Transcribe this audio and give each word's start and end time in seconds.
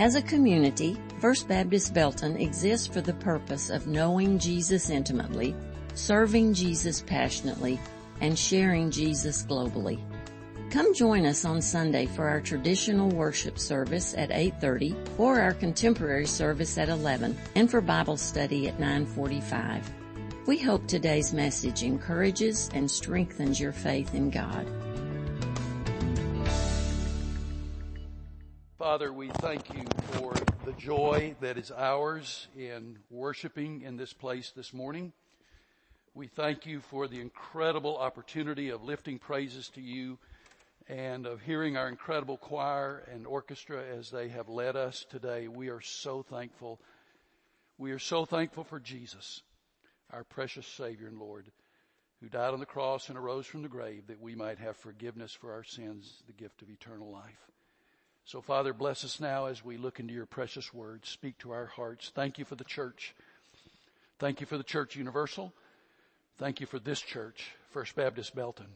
As 0.00 0.14
a 0.14 0.22
community, 0.22 0.96
First 1.18 1.46
Baptist 1.46 1.92
Belton 1.92 2.38
exists 2.38 2.86
for 2.86 3.02
the 3.02 3.12
purpose 3.12 3.68
of 3.68 3.86
knowing 3.86 4.38
Jesus 4.38 4.88
intimately, 4.88 5.54
serving 5.92 6.54
Jesus 6.54 7.02
passionately, 7.02 7.78
and 8.22 8.38
sharing 8.38 8.90
Jesus 8.90 9.42
globally. 9.42 10.00
Come 10.70 10.94
join 10.94 11.26
us 11.26 11.44
on 11.44 11.60
Sunday 11.60 12.06
for 12.06 12.26
our 12.26 12.40
traditional 12.40 13.10
worship 13.10 13.58
service 13.58 14.14
at 14.16 14.30
8.30 14.30 15.18
or 15.18 15.38
our 15.38 15.52
contemporary 15.52 16.26
service 16.26 16.78
at 16.78 16.88
11 16.88 17.36
and 17.54 17.70
for 17.70 17.82
Bible 17.82 18.16
study 18.16 18.68
at 18.68 18.78
9.45. 18.78 19.82
We 20.46 20.56
hope 20.56 20.86
today's 20.86 21.34
message 21.34 21.82
encourages 21.82 22.70
and 22.72 22.90
strengthens 22.90 23.60
your 23.60 23.72
faith 23.72 24.14
in 24.14 24.30
God. 24.30 24.66
Father, 29.00 29.12
we 29.14 29.28
thank 29.28 29.74
you 29.74 29.82
for 30.12 30.34
the 30.66 30.74
joy 30.74 31.34
that 31.40 31.56
is 31.56 31.72
ours 31.72 32.48
in 32.54 32.98
worshiping 33.08 33.80
in 33.80 33.96
this 33.96 34.12
place 34.12 34.52
this 34.54 34.74
morning. 34.74 35.14
We 36.12 36.26
thank 36.26 36.66
you 36.66 36.80
for 36.80 37.08
the 37.08 37.18
incredible 37.18 37.96
opportunity 37.96 38.68
of 38.68 38.84
lifting 38.84 39.18
praises 39.18 39.70
to 39.70 39.80
you 39.80 40.18
and 40.86 41.24
of 41.24 41.40
hearing 41.40 41.78
our 41.78 41.88
incredible 41.88 42.36
choir 42.36 43.02
and 43.10 43.26
orchestra 43.26 43.82
as 43.82 44.10
they 44.10 44.28
have 44.28 44.50
led 44.50 44.76
us 44.76 45.06
today. 45.08 45.48
We 45.48 45.70
are 45.70 45.80
so 45.80 46.22
thankful. 46.22 46.78
We 47.78 47.92
are 47.92 47.98
so 47.98 48.26
thankful 48.26 48.64
for 48.64 48.80
Jesus, 48.80 49.40
our 50.12 50.24
precious 50.24 50.66
Savior 50.66 51.08
and 51.08 51.18
Lord, 51.18 51.46
who 52.20 52.28
died 52.28 52.52
on 52.52 52.60
the 52.60 52.66
cross 52.66 53.08
and 53.08 53.16
arose 53.16 53.46
from 53.46 53.62
the 53.62 53.68
grave 53.68 54.08
that 54.08 54.20
we 54.20 54.34
might 54.34 54.58
have 54.58 54.76
forgiveness 54.76 55.32
for 55.32 55.54
our 55.54 55.64
sins, 55.64 56.22
the 56.26 56.34
gift 56.34 56.60
of 56.60 56.68
eternal 56.68 57.10
life. 57.10 57.50
So 58.30 58.40
Father, 58.40 58.72
bless 58.72 59.04
us 59.04 59.18
now 59.18 59.46
as 59.46 59.64
we 59.64 59.76
look 59.76 59.98
into 59.98 60.14
your 60.14 60.24
precious 60.24 60.72
word. 60.72 61.04
Speak 61.04 61.36
to 61.38 61.50
our 61.50 61.66
hearts. 61.66 62.12
Thank 62.14 62.38
you 62.38 62.44
for 62.44 62.54
the 62.54 62.62
church. 62.62 63.12
Thank 64.20 64.40
you 64.40 64.46
for 64.46 64.56
the 64.56 64.62
church 64.62 64.94
universal. 64.94 65.52
Thank 66.38 66.60
you 66.60 66.66
for 66.68 66.78
this 66.78 67.00
church, 67.00 67.50
First 67.70 67.96
Baptist 67.96 68.36
Belton. 68.36 68.68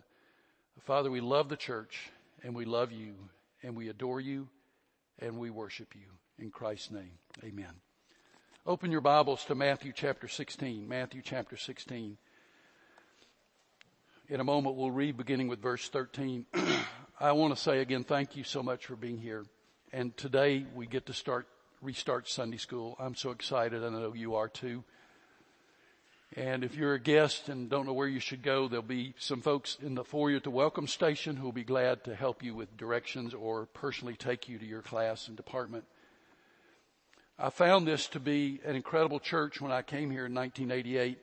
Father, 0.80 1.08
we 1.08 1.20
love 1.20 1.48
the 1.48 1.56
church 1.56 2.10
and 2.42 2.52
we 2.52 2.64
love 2.64 2.90
you 2.90 3.14
and 3.62 3.76
we 3.76 3.90
adore 3.90 4.20
you 4.20 4.48
and 5.20 5.38
we 5.38 5.50
worship 5.50 5.94
you. 5.94 6.44
In 6.44 6.50
Christ's 6.50 6.90
name, 6.90 7.12
amen. 7.44 7.74
Open 8.66 8.90
your 8.90 9.02
Bibles 9.02 9.44
to 9.44 9.54
Matthew 9.54 9.92
chapter 9.94 10.26
16. 10.26 10.88
Matthew 10.88 11.22
chapter 11.24 11.56
16. 11.56 12.16
In 14.30 14.40
a 14.40 14.44
moment 14.44 14.74
we'll 14.74 14.90
read 14.90 15.16
beginning 15.16 15.46
with 15.46 15.62
verse 15.62 15.88
13. 15.88 16.44
I 17.20 17.30
want 17.30 17.54
to 17.54 17.62
say 17.62 17.78
again, 17.78 18.02
thank 18.02 18.34
you 18.34 18.42
so 18.42 18.60
much 18.60 18.86
for 18.86 18.96
being 18.96 19.18
here. 19.18 19.44
And 19.92 20.16
today 20.16 20.66
we 20.74 20.86
get 20.86 21.06
to 21.06 21.12
start, 21.12 21.46
restart 21.80 22.28
Sunday 22.28 22.56
school. 22.56 22.96
I'm 22.98 23.14
so 23.14 23.30
excited. 23.30 23.84
I 23.84 23.88
know 23.90 24.14
you 24.14 24.34
are 24.34 24.48
too. 24.48 24.82
And 26.34 26.64
if 26.64 26.74
you're 26.74 26.94
a 26.94 26.98
guest 26.98 27.48
and 27.48 27.70
don't 27.70 27.86
know 27.86 27.92
where 27.92 28.08
you 28.08 28.18
should 28.18 28.42
go, 28.42 28.66
there'll 28.66 28.82
be 28.82 29.14
some 29.16 29.42
folks 29.42 29.78
in 29.80 29.94
the 29.94 30.02
foyer 30.02 30.36
at 30.36 30.42
the 30.42 30.50
welcome 30.50 30.88
station 30.88 31.36
who 31.36 31.44
will 31.44 31.52
be 31.52 31.62
glad 31.62 32.02
to 32.02 32.16
help 32.16 32.42
you 32.42 32.52
with 32.52 32.76
directions 32.76 33.32
or 33.32 33.66
personally 33.66 34.16
take 34.16 34.48
you 34.48 34.58
to 34.58 34.66
your 34.66 34.82
class 34.82 35.28
and 35.28 35.36
department. 35.36 35.84
I 37.38 37.50
found 37.50 37.86
this 37.86 38.08
to 38.08 38.18
be 38.18 38.60
an 38.64 38.74
incredible 38.74 39.20
church 39.20 39.60
when 39.60 39.70
I 39.70 39.82
came 39.82 40.10
here 40.10 40.26
in 40.26 40.34
1988. 40.34 41.18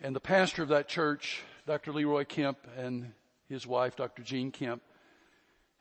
And 0.00 0.14
the 0.14 0.20
pastor 0.20 0.62
of 0.62 0.68
that 0.68 0.86
church, 0.86 1.42
Dr. 1.66 1.92
Leroy 1.92 2.24
Kemp 2.24 2.58
and 2.76 3.12
his 3.50 3.66
wife, 3.66 3.96
Dr. 3.96 4.22
Jean 4.22 4.52
Kemp, 4.52 4.80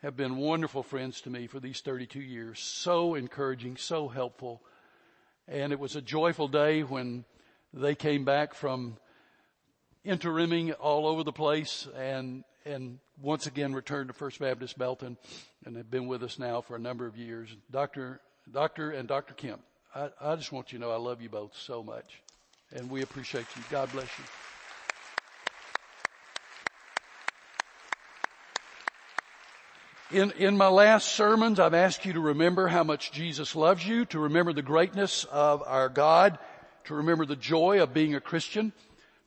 have 0.01 0.17
been 0.17 0.37
wonderful 0.37 0.81
friends 0.81 1.21
to 1.21 1.29
me 1.29 1.47
for 1.47 1.59
these 1.59 1.81
32 1.81 2.19
years. 2.19 2.59
So 2.59 3.15
encouraging, 3.15 3.77
so 3.77 4.07
helpful. 4.07 4.61
And 5.47 5.71
it 5.71 5.79
was 5.79 5.95
a 5.95 6.01
joyful 6.01 6.47
day 6.47 6.81
when 6.81 7.25
they 7.73 7.95
came 7.95 8.25
back 8.25 8.53
from 8.53 8.97
interiming 10.05 10.73
all 10.79 11.05
over 11.05 11.23
the 11.23 11.31
place 11.31 11.87
and, 11.95 12.43
and 12.65 12.99
once 13.21 13.45
again 13.45 13.73
returned 13.73 14.09
to 14.09 14.13
First 14.13 14.39
Baptist 14.39 14.77
Belton 14.77 15.17
and 15.65 15.77
have 15.77 15.91
been 15.91 16.07
with 16.07 16.23
us 16.23 16.39
now 16.39 16.61
for 16.61 16.75
a 16.75 16.79
number 16.79 17.05
of 17.05 17.17
years. 17.17 17.55
Dr. 17.69 18.19
Dr. 18.51 18.91
and 18.91 19.07
Dr. 19.07 19.33
Kemp, 19.33 19.61
I, 19.93 20.09
I 20.19 20.35
just 20.35 20.51
want 20.51 20.71
you 20.71 20.79
to 20.79 20.85
know 20.85 20.91
I 20.91 20.97
love 20.97 21.21
you 21.21 21.29
both 21.29 21.55
so 21.55 21.83
much 21.83 22.21
and 22.71 22.89
we 22.89 23.01
appreciate 23.01 23.45
you. 23.55 23.63
God 23.69 23.91
bless 23.91 24.07
you. 24.17 24.48
In, 30.11 30.31
in 30.31 30.57
my 30.57 30.69
last 30.69 31.09
sermons, 31.09 31.59
I've 31.59 31.75
asked 31.75 32.03
you 32.03 32.13
to 32.13 32.19
remember 32.19 32.67
how 32.67 32.83
much 32.83 33.11
Jesus 33.11 33.55
loves 33.55 33.87
you, 33.87 34.05
to 34.05 34.17
remember 34.17 34.53
the 34.53 34.63
greatness 34.63 35.23
of 35.25 35.61
our 35.67 35.87
God, 35.87 36.39
to 36.85 36.95
remember 36.95 37.27
the 37.27 37.35
joy 37.35 37.83
of 37.83 37.93
being 37.93 38.15
a 38.15 38.19
Christian, 38.19 38.73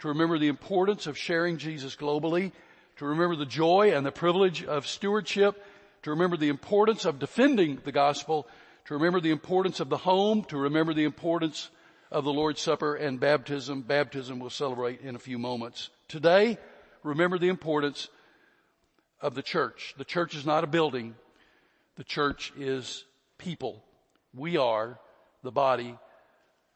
to 0.01 0.09
remember 0.09 0.41
the 0.41 0.49
importance 0.49 1.07
of 1.07 1.17
sharing 1.17 1.59
Jesus 1.59 1.95
globally, 1.95 2.51
to 2.97 3.05
remember 3.05 3.37
the 3.37 3.47
joy 3.47 3.93
and 3.95 4.05
the 4.05 4.11
privilege 4.11 4.65
of 4.65 4.89
stewardship, 4.89 5.65
to 6.03 6.11
remember 6.11 6.37
the 6.37 6.49
importance 6.49 7.05
of 7.05 7.21
defending 7.21 7.79
the 7.85 7.93
gospel, 7.93 8.49
to 8.87 8.95
remember 8.95 9.21
the 9.21 9.31
importance 9.31 9.79
of 9.79 9.89
the 9.89 9.99
home, 9.99 10.43
to 10.47 10.57
remember 10.57 10.93
the 10.93 11.05
importance 11.05 11.71
of 12.11 12.25
the 12.25 12.33
Lord's 12.33 12.61
Supper 12.61 12.97
and 12.97 13.21
baptism. 13.21 13.83
Baptism 13.83 14.41
we'll 14.41 14.51
celebrate 14.51 15.01
in 15.03 15.15
a 15.15 15.21
few 15.21 15.39
moments. 15.39 15.91
Today, 16.09 16.59
remember 17.05 17.39
the 17.39 17.51
importance 17.51 18.09
of 19.23 19.35
the 19.35 19.43
church. 19.43 19.95
The 19.97 20.05
church 20.05 20.35
is 20.35 20.45
not 20.45 20.65
a 20.65 20.67
building. 20.67 21.15
The 21.97 22.05
church 22.05 22.53
is 22.59 23.05
people. 23.39 23.83
We 24.35 24.57
are 24.57 24.99
the 25.43 25.53
body 25.53 25.97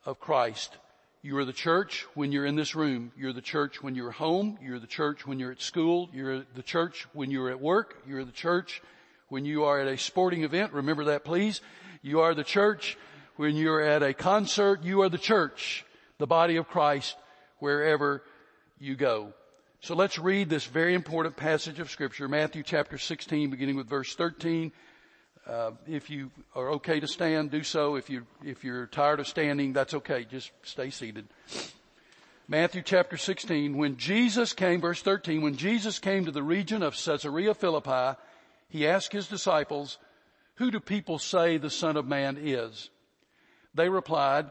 of 0.05 0.21
Christ. 0.21 0.77
You 1.23 1.37
are 1.39 1.45
the 1.45 1.53
church 1.53 2.06
when 2.15 2.31
you're 2.31 2.47
in 2.47 2.55
this 2.55 2.77
room. 2.77 3.11
You're 3.17 3.33
the 3.33 3.41
church 3.41 3.83
when 3.83 3.97
you're 3.97 4.12
home. 4.12 4.59
You're 4.62 4.79
the 4.79 4.87
church 4.87 5.27
when 5.27 5.41
you're 5.41 5.51
at 5.51 5.61
school. 5.61 6.09
You're 6.12 6.45
the 6.55 6.62
church 6.62 7.09
when 7.12 7.33
you're 7.33 7.51
at 7.51 7.61
work. 7.61 7.97
You're 8.06 8.25
the 8.25 8.31
church 8.31 8.81
when 9.29 9.45
you 9.45 9.65
are 9.65 9.81
at 9.81 9.89
a 9.89 9.99
sporting 9.99 10.45
event. 10.45 10.73
Remember 10.73 11.05
that 11.05 11.25
please. 11.25 11.61
You 12.03 12.21
are 12.21 12.35
the 12.35 12.45
church 12.45 12.97
when 13.35 13.56
you're 13.56 13.83
at 13.83 14.05
a 14.05 14.15
concert. 14.15 14.85
You 14.85 15.03
are 15.03 15.09
the 15.09 15.19
church, 15.19 15.85
the 16.19 16.29
body 16.29 16.56
of 16.56 16.69
Christ, 16.69 17.17
wherever 17.59 18.23
you 18.79 18.95
go. 18.95 19.33
So 19.81 19.94
let's 19.94 20.19
read 20.19 20.48
this 20.48 20.64
very 20.64 20.94
important 20.94 21.37
passage 21.37 21.78
of 21.81 21.91
scripture, 21.91 22.28
Matthew 22.28 22.62
chapter 22.62 22.97
16, 22.97 23.50
beginning 23.50 23.76
with 23.76 23.87
verse 23.87 24.14
13. 24.14 24.72
Uh, 25.47 25.72
if 25.87 26.09
you 26.09 26.31
are 26.54 26.70
okay 26.72 26.98
to 26.98 27.06
stand, 27.06 27.50
do 27.50 27.62
so. 27.62 27.94
If 27.94 28.10
you 28.10 28.26
if 28.42 28.64
you're 28.64 28.87
tired 28.87 29.20
of 29.20 29.28
standing, 29.28 29.75
that's 29.75 29.94
okay. 29.94 30.25
Just 30.25 30.50
stay 30.62 30.91
seated. 30.91 31.28
Matthew 32.48 32.82
chapter 32.82 33.16
16. 33.16 33.76
When 33.76 33.97
Jesus 33.97 34.54
came, 34.54 34.81
verse 34.81 35.03
13, 35.03 35.42
when 35.42 35.56
Jesus 35.56 35.98
came 35.98 36.25
to 36.25 36.32
the 36.32 36.43
region 36.43 36.82
of 36.82 36.94
Caesarea 36.97 37.54
Philippi, 37.54 38.19
he 38.69 38.88
asked 38.88 39.12
his 39.12 39.28
disciples, 39.28 39.98
"Who 40.54 40.70
do 40.70 40.81
people 40.81 41.19
say 41.19 41.58
the 41.58 41.70
Son 41.70 41.97
of 41.97 42.06
Man 42.08 42.38
is?" 42.41 42.91
They 43.75 43.88
replied, 43.88 44.50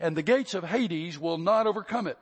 and 0.00 0.16
the 0.16 0.22
gates 0.22 0.54
of 0.54 0.64
Hades 0.64 1.18
will 1.18 1.38
not 1.38 1.66
overcome 1.66 2.06
it. 2.06 2.18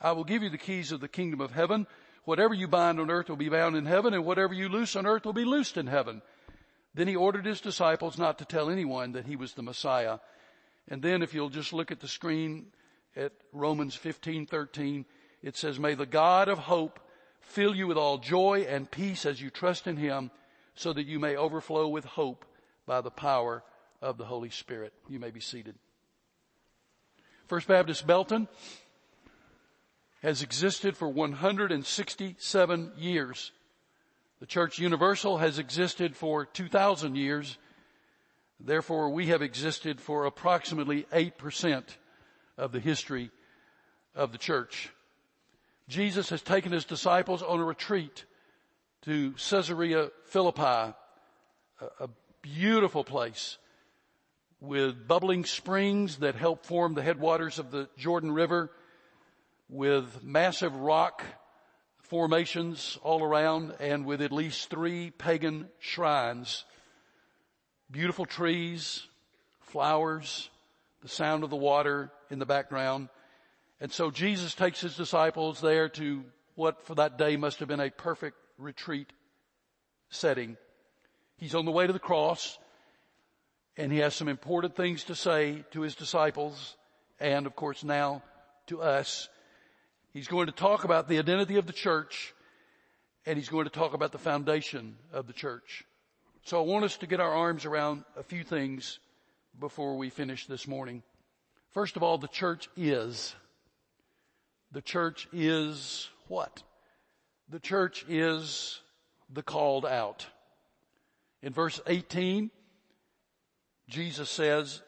I 0.00 0.12
will 0.12 0.24
give 0.24 0.42
you 0.42 0.50
the 0.50 0.58
keys 0.58 0.92
of 0.92 1.00
the 1.00 1.08
kingdom 1.08 1.40
of 1.40 1.52
heaven. 1.52 1.86
Whatever 2.24 2.54
you 2.54 2.68
bind 2.68 3.00
on 3.00 3.10
earth 3.10 3.28
will 3.28 3.36
be 3.36 3.48
bound 3.48 3.76
in 3.76 3.86
heaven, 3.86 4.14
and 4.14 4.24
whatever 4.24 4.54
you 4.54 4.68
loose 4.68 4.96
on 4.96 5.06
earth 5.06 5.24
will 5.24 5.32
be 5.32 5.44
loosed 5.44 5.76
in 5.76 5.86
heaven. 5.86 6.22
Then 6.94 7.08
he 7.08 7.16
ordered 7.16 7.46
his 7.46 7.60
disciples 7.60 8.18
not 8.18 8.38
to 8.38 8.44
tell 8.44 8.70
anyone 8.70 9.12
that 9.12 9.26
he 9.26 9.36
was 9.36 9.54
the 9.54 9.62
Messiah. 9.62 10.18
And 10.88 11.02
then 11.02 11.22
if 11.22 11.34
you'll 11.34 11.50
just 11.50 11.72
look 11.72 11.90
at 11.90 12.00
the 12.00 12.08
screen 12.08 12.72
at 13.16 13.32
Romans 13.52 13.96
15:13, 13.96 15.04
it 15.42 15.56
says, 15.56 15.78
"May 15.78 15.94
the 15.94 16.06
God 16.06 16.48
of 16.48 16.58
hope 16.58 17.00
fill 17.40 17.74
you 17.74 17.86
with 17.86 17.96
all 17.96 18.18
joy 18.18 18.66
and 18.68 18.90
peace 18.90 19.24
as 19.24 19.40
you 19.40 19.50
trust 19.50 19.86
in 19.86 19.96
him, 19.96 20.30
so 20.74 20.92
that 20.92 21.06
you 21.06 21.18
may 21.18 21.36
overflow 21.36 21.88
with 21.88 22.04
hope 22.04 22.44
by 22.86 23.00
the 23.00 23.10
power 23.10 23.62
of 24.00 24.18
the 24.18 24.26
Holy 24.26 24.50
Spirit." 24.50 24.92
You 25.08 25.18
may 25.18 25.30
be 25.30 25.40
seated. 25.40 25.78
First 27.48 27.66
Baptist 27.66 28.06
Belton 28.06 28.46
has 30.20 30.42
existed 30.42 30.98
for 30.98 31.08
167 31.08 32.92
years. 32.98 33.52
The 34.40 34.46
Church 34.46 34.78
Universal 34.78 35.38
has 35.38 35.58
existed 35.58 36.14
for 36.14 36.44
2,000 36.44 37.16
years. 37.16 37.56
Therefore, 38.60 39.08
we 39.08 39.28
have 39.28 39.40
existed 39.40 39.98
for 39.98 40.26
approximately 40.26 41.04
8% 41.04 41.84
of 42.58 42.72
the 42.72 42.80
history 42.80 43.30
of 44.14 44.32
the 44.32 44.38
church. 44.38 44.90
Jesus 45.88 46.28
has 46.28 46.42
taken 46.42 46.72
his 46.72 46.84
disciples 46.84 47.42
on 47.42 47.60
a 47.60 47.64
retreat 47.64 48.26
to 49.02 49.32
Caesarea 49.32 50.10
Philippi, 50.26 50.92
a, 51.80 52.08
beautiful 52.42 53.04
place 53.04 53.58
with 54.60 55.06
bubbling 55.06 55.44
springs 55.44 56.16
that 56.18 56.34
help 56.34 56.66
form 56.66 56.94
the 56.94 57.02
headwaters 57.02 57.58
of 57.58 57.70
the 57.70 57.88
Jordan 57.96 58.32
River, 58.32 58.70
with 59.68 60.22
massive 60.22 60.74
rock 60.74 61.22
formations 61.98 62.98
all 63.02 63.22
around, 63.22 63.74
and 63.80 64.04
with 64.04 64.22
at 64.22 64.32
least 64.32 64.70
three 64.70 65.10
pagan 65.10 65.68
shrines. 65.78 66.64
Beautiful 67.90 68.26
trees, 68.26 69.06
flowers, 69.60 70.50
the 71.02 71.08
sound 71.08 71.44
of 71.44 71.50
the 71.50 71.56
water 71.56 72.10
in 72.30 72.38
the 72.38 72.46
background. 72.46 73.08
And 73.80 73.92
so 73.92 74.10
Jesus 74.10 74.54
takes 74.54 74.80
his 74.80 74.96
disciples 74.96 75.60
there 75.60 75.88
to 75.90 76.24
what 76.54 76.82
for 76.84 76.96
that 76.96 77.18
day 77.18 77.36
must 77.36 77.60
have 77.60 77.68
been 77.68 77.78
a 77.78 77.90
perfect 77.90 78.36
retreat 78.58 79.12
setting. 80.10 80.56
He's 81.36 81.54
on 81.54 81.64
the 81.64 81.70
way 81.70 81.86
to 81.86 81.92
the 81.92 81.98
cross 82.00 82.58
and 83.78 83.92
he 83.92 83.98
has 83.98 84.14
some 84.14 84.28
important 84.28 84.74
things 84.74 85.04
to 85.04 85.14
say 85.14 85.64
to 85.70 85.82
his 85.82 85.94
disciples 85.94 86.76
and 87.20 87.46
of 87.46 87.54
course 87.54 87.84
now 87.84 88.22
to 88.66 88.82
us. 88.82 89.28
He's 90.12 90.26
going 90.26 90.46
to 90.46 90.52
talk 90.52 90.84
about 90.84 91.08
the 91.08 91.18
identity 91.18 91.56
of 91.56 91.66
the 91.66 91.72
church 91.72 92.34
and 93.24 93.38
he's 93.38 93.48
going 93.48 93.64
to 93.64 93.70
talk 93.70 93.94
about 93.94 94.10
the 94.10 94.18
foundation 94.18 94.96
of 95.12 95.28
the 95.28 95.32
church. 95.32 95.84
So 96.44 96.58
I 96.58 96.66
want 96.66 96.84
us 96.84 96.96
to 96.98 97.06
get 97.06 97.20
our 97.20 97.32
arms 97.32 97.64
around 97.64 98.04
a 98.16 98.22
few 98.22 98.42
things 98.42 98.98
before 99.60 99.96
we 99.96 100.10
finish 100.10 100.46
this 100.46 100.66
morning. 100.66 101.02
First 101.72 101.96
of 101.96 102.02
all, 102.02 102.18
the 102.18 102.28
church 102.28 102.68
is. 102.76 103.34
The 104.72 104.82
church 104.82 105.28
is 105.32 106.08
what? 106.26 106.62
The 107.48 107.60
church 107.60 108.04
is 108.08 108.80
the 109.32 109.42
called 109.42 109.86
out. 109.86 110.26
In 111.42 111.52
verse 111.52 111.80
18, 111.86 112.50
Jesus 113.88 114.28
says, 114.28 114.82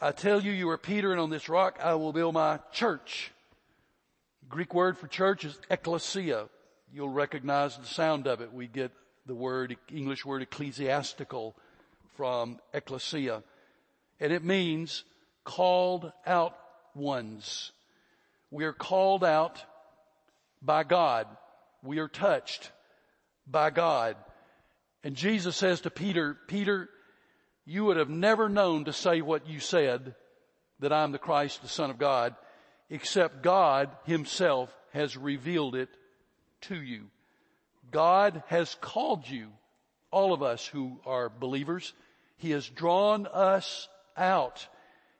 I 0.00 0.12
tell 0.12 0.40
you, 0.40 0.52
you 0.52 0.68
are 0.70 0.78
Peter 0.78 1.12
and 1.12 1.20
on 1.20 1.30
this 1.30 1.48
rock 1.48 1.78
I 1.82 1.94
will 1.94 2.12
build 2.12 2.34
my 2.34 2.58
church. 2.72 3.30
Greek 4.48 4.74
word 4.74 4.96
for 4.96 5.06
church 5.06 5.44
is 5.44 5.58
ecclesia. 5.70 6.48
You'll 6.92 7.10
recognize 7.10 7.76
the 7.76 7.86
sound 7.86 8.26
of 8.26 8.40
it. 8.40 8.52
We 8.52 8.66
get 8.66 8.90
the 9.26 9.34
word, 9.34 9.76
English 9.92 10.24
word 10.24 10.42
ecclesiastical 10.42 11.54
from 12.16 12.58
ecclesia. 12.72 13.42
And 14.18 14.32
it 14.32 14.42
means 14.42 15.04
called 15.44 16.10
out 16.26 16.56
ones. 16.94 17.70
We 18.50 18.64
are 18.64 18.72
called 18.72 19.22
out 19.22 19.62
by 20.62 20.84
God. 20.84 21.26
We 21.82 21.98
are 21.98 22.08
touched 22.08 22.72
by 23.46 23.70
God. 23.70 24.16
And 25.04 25.14
Jesus 25.14 25.56
says 25.56 25.82
to 25.82 25.90
Peter, 25.90 26.36
Peter, 26.48 26.88
you 27.70 27.84
would 27.84 27.98
have 27.98 28.10
never 28.10 28.48
known 28.48 28.86
to 28.86 28.92
say 28.92 29.20
what 29.20 29.46
you 29.46 29.60
said, 29.60 30.16
that 30.80 30.92
I'm 30.92 31.12
the 31.12 31.18
Christ, 31.18 31.62
the 31.62 31.68
Son 31.68 31.88
of 31.88 31.98
God, 31.98 32.34
except 32.90 33.44
God 33.44 33.90
himself 34.06 34.74
has 34.92 35.16
revealed 35.16 35.76
it 35.76 35.88
to 36.62 36.74
you. 36.74 37.06
God 37.92 38.42
has 38.48 38.76
called 38.80 39.28
you, 39.28 39.50
all 40.10 40.32
of 40.32 40.42
us 40.42 40.66
who 40.66 40.98
are 41.06 41.28
believers. 41.28 41.92
He 42.38 42.50
has 42.50 42.68
drawn 42.68 43.28
us 43.28 43.88
out. 44.16 44.66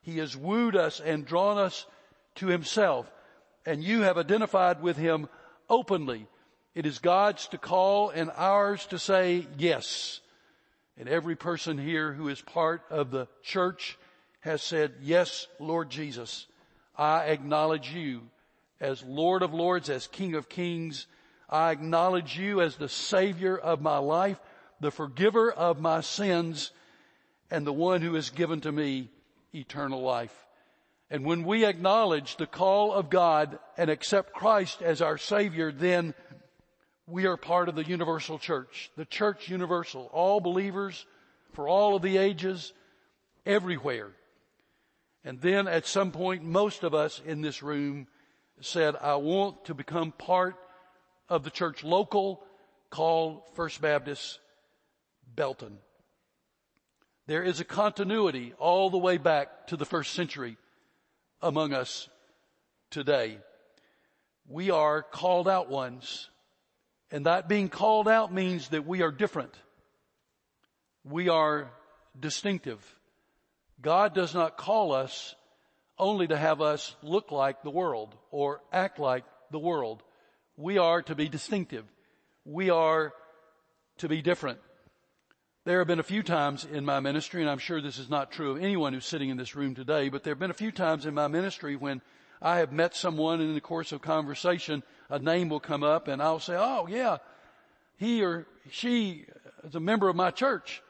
He 0.01 0.17
has 0.17 0.35
wooed 0.35 0.75
us 0.75 0.99
and 0.99 1.25
drawn 1.25 1.57
us 1.57 1.85
to 2.35 2.47
himself. 2.47 3.09
And 3.65 3.81
you 3.81 4.01
have 4.01 4.17
identified 4.17 4.81
with 4.81 4.97
him 4.97 5.29
openly. 5.69 6.27
It 6.75 6.85
is 6.85 6.99
God's 6.99 7.47
to 7.47 7.57
call 7.57 8.09
and 8.09 8.29
ours 8.35 8.85
to 8.87 8.99
say 8.99 9.47
yes. 9.57 10.19
And 10.97 11.09
every 11.09 11.35
person 11.35 11.77
here 11.77 12.13
who 12.13 12.27
is 12.27 12.41
part 12.41 12.83
of 12.89 13.11
the 13.11 13.27
church 13.41 13.97
has 14.41 14.61
said, 14.61 14.93
yes, 15.01 15.47
Lord 15.59 15.89
Jesus, 15.89 16.47
I 16.95 17.25
acknowledge 17.25 17.91
you 17.93 18.21
as 18.79 19.03
Lord 19.03 19.43
of 19.43 19.53
Lords, 19.53 19.89
as 19.89 20.07
King 20.07 20.35
of 20.35 20.49
Kings. 20.49 21.07
I 21.49 21.71
acknowledge 21.71 22.37
you 22.37 22.61
as 22.61 22.75
the 22.75 22.89
Savior 22.89 23.57
of 23.57 23.81
my 23.81 23.97
life, 23.97 24.39
the 24.79 24.91
forgiver 24.91 25.51
of 25.51 25.79
my 25.79 26.01
sins, 26.01 26.71
and 27.49 27.65
the 27.67 27.73
one 27.73 28.01
who 28.01 28.15
has 28.15 28.29
given 28.29 28.61
to 28.61 28.71
me 28.71 29.09
eternal 29.53 30.01
life. 30.01 30.35
And 31.09 31.25
when 31.25 31.43
we 31.43 31.65
acknowledge 31.65 32.37
the 32.37 32.47
call 32.47 32.93
of 32.93 33.09
God 33.09 33.59
and 33.77 33.89
accept 33.89 34.33
Christ 34.33 34.81
as 34.81 35.01
our 35.01 35.17
Savior, 35.17 35.71
then 35.71 36.13
we 37.11 37.25
are 37.25 37.37
part 37.37 37.67
of 37.67 37.75
the 37.75 37.83
universal 37.83 38.39
church, 38.39 38.89
the 38.95 39.05
church 39.05 39.49
universal, 39.49 40.09
all 40.13 40.39
believers 40.39 41.05
for 41.53 41.67
all 41.67 41.95
of 41.95 42.01
the 42.01 42.17
ages, 42.17 42.73
everywhere. 43.45 44.11
And 45.23 45.39
then 45.41 45.67
at 45.67 45.85
some 45.85 46.11
point, 46.11 46.43
most 46.43 46.83
of 46.83 46.93
us 46.93 47.21
in 47.25 47.41
this 47.41 47.61
room 47.61 48.07
said, 48.61 48.95
I 48.95 49.15
want 49.15 49.65
to 49.65 49.73
become 49.73 50.11
part 50.13 50.55
of 51.27 51.43
the 51.43 51.49
church 51.49 51.83
local 51.83 52.41
called 52.89 53.41
First 53.53 53.81
Baptist 53.81 54.39
Belton. 55.35 55.77
There 57.27 57.43
is 57.43 57.59
a 57.59 57.65
continuity 57.65 58.53
all 58.57 58.89
the 58.89 58.97
way 58.97 59.17
back 59.17 59.67
to 59.67 59.77
the 59.77 59.85
first 59.85 60.13
century 60.13 60.57
among 61.41 61.73
us 61.73 62.09
today. 62.89 63.37
We 64.47 64.71
are 64.71 65.01
called 65.01 65.47
out 65.47 65.69
ones 65.69 66.30
and 67.11 67.25
that 67.25 67.49
being 67.49 67.69
called 67.69 68.07
out 68.07 68.33
means 68.33 68.69
that 68.69 68.87
we 68.87 69.01
are 69.01 69.11
different. 69.11 69.53
We 71.03 71.29
are 71.29 71.69
distinctive. 72.17 72.79
God 73.81 74.13
does 74.13 74.33
not 74.33 74.57
call 74.57 74.93
us 74.93 75.35
only 75.97 76.27
to 76.27 76.37
have 76.37 76.61
us 76.61 76.95
look 77.03 77.31
like 77.31 77.63
the 77.63 77.69
world 77.69 78.15
or 78.31 78.61
act 78.71 78.99
like 78.99 79.25
the 79.51 79.59
world. 79.59 80.03
We 80.55 80.77
are 80.77 81.01
to 81.03 81.15
be 81.15 81.27
distinctive. 81.27 81.85
We 82.45 82.69
are 82.69 83.13
to 83.97 84.07
be 84.07 84.21
different. 84.21 84.59
There 85.63 85.79
have 85.79 85.87
been 85.87 85.99
a 85.99 86.03
few 86.03 86.23
times 86.23 86.65
in 86.65 86.85
my 86.85 86.99
ministry, 87.01 87.41
and 87.41 87.49
I'm 87.49 87.59
sure 87.59 87.81
this 87.81 87.99
is 87.99 88.09
not 88.09 88.31
true 88.31 88.51
of 88.51 88.63
anyone 88.63 88.93
who's 88.93 89.05
sitting 89.05 89.29
in 89.29 89.37
this 89.37 89.55
room 89.55 89.75
today, 89.75 90.09
but 90.09 90.23
there 90.23 90.31
have 90.31 90.39
been 90.39 90.49
a 90.49 90.55
few 90.55 90.71
times 90.71 91.05
in 91.05 91.13
my 91.13 91.27
ministry 91.27 91.75
when 91.75 92.01
I 92.41 92.57
have 92.57 92.71
met 92.71 92.95
someone 92.95 93.39
in 93.39 93.53
the 93.53 93.61
course 93.61 93.91
of 93.91 94.01
conversation 94.01 94.83
a 95.09 95.19
name 95.19 95.49
will 95.49 95.59
come 95.59 95.83
up 95.83 96.07
and 96.07 96.21
I'll 96.21 96.39
say, 96.39 96.55
oh 96.57 96.87
yeah, 96.87 97.17
he 97.97 98.23
or 98.23 98.47
she 98.69 99.25
is 99.63 99.75
a 99.75 99.79
member 99.79 100.09
of 100.09 100.15
my 100.15 100.31
church. 100.31 100.81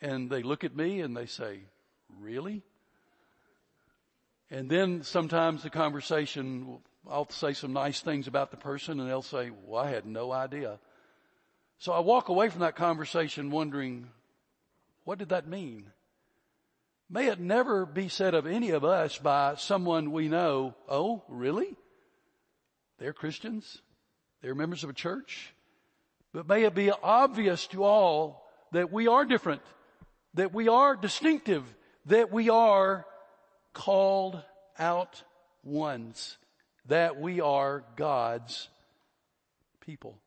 And 0.00 0.30
they 0.30 0.42
look 0.42 0.62
at 0.62 0.76
me 0.76 1.00
and 1.00 1.16
they 1.16 1.26
say, 1.26 1.60
really? 2.20 2.62
And 4.50 4.70
then 4.70 5.02
sometimes 5.02 5.62
the 5.62 5.70
conversation, 5.70 6.78
I'll 7.10 7.28
say 7.30 7.52
some 7.52 7.72
nice 7.72 8.00
things 8.00 8.28
about 8.28 8.50
the 8.50 8.56
person 8.56 9.00
and 9.00 9.08
they'll 9.08 9.22
say, 9.22 9.50
well, 9.64 9.82
I 9.82 9.90
had 9.90 10.06
no 10.06 10.30
idea. 10.30 10.78
So 11.78 11.92
I 11.92 12.00
walk 12.00 12.28
away 12.28 12.48
from 12.48 12.60
that 12.60 12.76
conversation 12.76 13.50
wondering, 13.50 14.08
what 15.04 15.18
did 15.18 15.30
that 15.30 15.48
mean? 15.48 15.90
May 17.08 17.28
it 17.28 17.38
never 17.38 17.86
be 17.86 18.08
said 18.08 18.34
of 18.34 18.46
any 18.46 18.70
of 18.70 18.84
us 18.84 19.16
by 19.18 19.54
someone 19.56 20.10
we 20.10 20.28
know, 20.28 20.74
oh, 20.88 21.22
really? 21.28 21.76
They're 22.98 23.12
Christians. 23.12 23.80
They're 24.42 24.54
members 24.54 24.82
of 24.82 24.90
a 24.90 24.94
church. 24.94 25.54
But 26.32 26.48
may 26.48 26.64
it 26.64 26.74
be 26.74 26.90
obvious 26.90 27.66
to 27.68 27.84
all 27.84 28.44
that 28.72 28.92
we 28.92 29.06
are 29.06 29.24
different, 29.24 29.62
that 30.34 30.52
we 30.52 30.68
are 30.68 30.96
distinctive, 30.96 31.62
that 32.06 32.32
we 32.32 32.50
are 32.50 33.06
called 33.72 34.42
out 34.78 35.22
ones, 35.62 36.36
that 36.86 37.20
we 37.20 37.40
are 37.40 37.84
God's 37.96 38.68
people. 39.80 40.18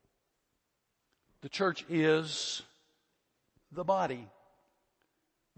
The 1.42 1.50
church 1.50 1.86
is 1.90 2.62
the 3.72 3.84
body. 3.84 4.28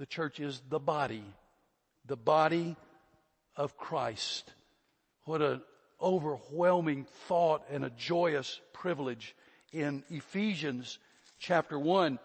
The 0.01 0.07
church 0.07 0.39
is 0.39 0.59
the 0.67 0.79
body. 0.79 1.23
The 2.07 2.15
body 2.15 2.75
of 3.55 3.77
Christ. 3.77 4.51
What 5.25 5.43
an 5.43 5.61
overwhelming 6.01 7.05
thought 7.27 7.65
and 7.69 7.85
a 7.85 7.91
joyous 7.91 8.59
privilege 8.73 9.35
in 9.71 10.03
Ephesians 10.09 10.97
chapter 11.37 11.77
1 11.77 12.17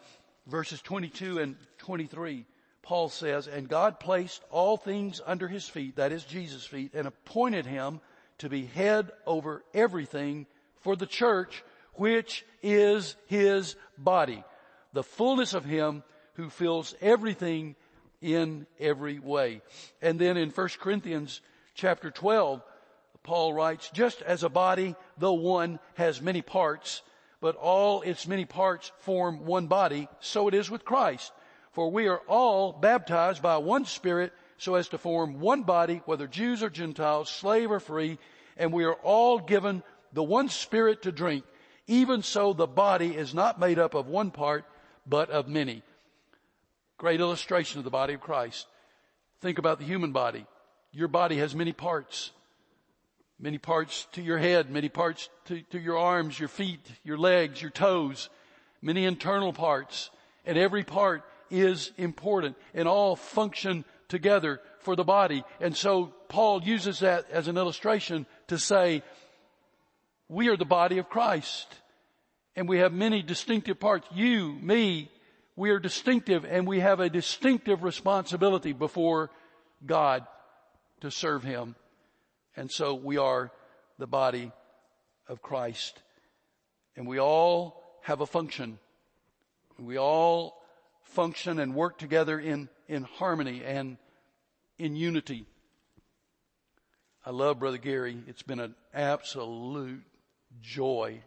verses 0.46 0.80
22 0.80 1.38
and 1.38 1.56
23. 1.76 2.46
Paul 2.80 3.10
says, 3.10 3.46
and 3.46 3.68
God 3.68 4.00
placed 4.00 4.42
all 4.50 4.78
things 4.78 5.20
under 5.26 5.46
his 5.46 5.68
feet, 5.68 5.96
that 5.96 6.12
is 6.12 6.24
Jesus' 6.24 6.64
feet, 6.64 6.94
and 6.94 7.06
appointed 7.06 7.66
him 7.66 8.00
to 8.38 8.48
be 8.48 8.64
head 8.64 9.10
over 9.26 9.62
everything 9.74 10.46
for 10.80 10.96
the 10.96 11.04
church, 11.04 11.62
which 11.92 12.42
is 12.62 13.16
his 13.26 13.76
body, 13.98 14.42
the 14.94 15.02
fullness 15.02 15.52
of 15.52 15.66
him 15.66 16.02
who 16.36 16.50
fills 16.50 16.94
everything 17.00 17.74
in 18.20 18.66
every 18.78 19.18
way. 19.18 19.62
And 20.00 20.18
then 20.18 20.36
in 20.36 20.50
1 20.50 20.68
Corinthians 20.80 21.40
chapter 21.74 22.10
12, 22.10 22.62
Paul 23.22 23.52
writes, 23.52 23.90
just 23.92 24.22
as 24.22 24.42
a 24.42 24.48
body, 24.48 24.94
though 25.18 25.34
one, 25.34 25.80
has 25.94 26.22
many 26.22 26.42
parts, 26.42 27.02
but 27.40 27.56
all 27.56 28.02
its 28.02 28.26
many 28.26 28.44
parts 28.44 28.92
form 28.98 29.44
one 29.44 29.66
body, 29.66 30.08
so 30.20 30.48
it 30.48 30.54
is 30.54 30.70
with 30.70 30.84
Christ. 30.84 31.32
For 31.72 31.90
we 31.90 32.06
are 32.08 32.22
all 32.28 32.72
baptized 32.72 33.42
by 33.42 33.58
one 33.58 33.84
Spirit 33.84 34.32
so 34.58 34.76
as 34.76 34.88
to 34.88 34.98
form 34.98 35.40
one 35.40 35.62
body, 35.62 36.02
whether 36.06 36.26
Jews 36.26 36.62
or 36.62 36.70
Gentiles, 36.70 37.28
slave 37.28 37.70
or 37.70 37.80
free, 37.80 38.18
and 38.56 38.72
we 38.72 38.84
are 38.84 38.94
all 38.94 39.38
given 39.38 39.82
the 40.12 40.22
one 40.22 40.48
Spirit 40.48 41.02
to 41.02 41.12
drink. 41.12 41.44
Even 41.86 42.22
so, 42.22 42.52
the 42.52 42.66
body 42.66 43.14
is 43.14 43.34
not 43.34 43.60
made 43.60 43.78
up 43.78 43.94
of 43.94 44.08
one 44.08 44.30
part, 44.30 44.64
but 45.06 45.30
of 45.30 45.48
many. 45.48 45.82
Great 46.98 47.20
illustration 47.20 47.78
of 47.78 47.84
the 47.84 47.90
body 47.90 48.14
of 48.14 48.20
Christ. 48.20 48.66
Think 49.40 49.58
about 49.58 49.78
the 49.78 49.84
human 49.84 50.12
body. 50.12 50.46
Your 50.92 51.08
body 51.08 51.36
has 51.38 51.54
many 51.54 51.72
parts. 51.72 52.30
Many 53.38 53.58
parts 53.58 54.06
to 54.12 54.22
your 54.22 54.38
head, 54.38 54.70
many 54.70 54.88
parts 54.88 55.28
to, 55.46 55.60
to 55.70 55.78
your 55.78 55.98
arms, 55.98 56.38
your 56.38 56.48
feet, 56.48 56.80
your 57.04 57.18
legs, 57.18 57.60
your 57.60 57.70
toes, 57.70 58.30
many 58.80 59.04
internal 59.04 59.52
parts. 59.52 60.10
And 60.46 60.56
every 60.56 60.84
part 60.84 61.22
is 61.50 61.92
important 61.98 62.56
and 62.72 62.88
all 62.88 63.14
function 63.14 63.84
together 64.08 64.62
for 64.80 64.96
the 64.96 65.04
body. 65.04 65.44
And 65.60 65.76
so 65.76 66.14
Paul 66.28 66.62
uses 66.62 67.00
that 67.00 67.30
as 67.30 67.46
an 67.46 67.58
illustration 67.58 68.24
to 68.48 68.58
say, 68.58 69.02
we 70.30 70.48
are 70.48 70.56
the 70.56 70.64
body 70.64 70.96
of 70.96 71.10
Christ 71.10 71.66
and 72.56 72.66
we 72.66 72.78
have 72.78 72.92
many 72.92 73.20
distinctive 73.20 73.78
parts. 73.78 74.08
You, 74.14 74.54
me, 74.54 75.10
we 75.56 75.70
are 75.70 75.78
distinctive 75.78 76.44
and 76.44 76.66
we 76.66 76.80
have 76.80 77.00
a 77.00 77.08
distinctive 77.08 77.82
responsibility 77.82 78.72
before 78.74 79.30
God 79.84 80.26
to 81.00 81.10
serve 81.10 81.42
Him. 81.42 81.74
And 82.56 82.70
so 82.70 82.94
we 82.94 83.16
are 83.16 83.50
the 83.98 84.06
body 84.06 84.52
of 85.28 85.42
Christ. 85.42 86.00
And 86.94 87.06
we 87.06 87.18
all 87.18 87.82
have 88.02 88.20
a 88.20 88.26
function. 88.26 88.78
We 89.78 89.98
all 89.98 90.62
function 91.02 91.58
and 91.58 91.74
work 91.74 91.98
together 91.98 92.38
in, 92.38 92.68
in 92.86 93.04
harmony 93.04 93.62
and 93.64 93.96
in 94.78 94.94
unity. 94.94 95.46
I 97.24 97.30
love 97.30 97.58
Brother 97.58 97.78
Gary. 97.78 98.18
It's 98.26 98.42
been 98.42 98.60
an 98.60 98.74
absolute 98.94 100.02
joy 100.60 101.22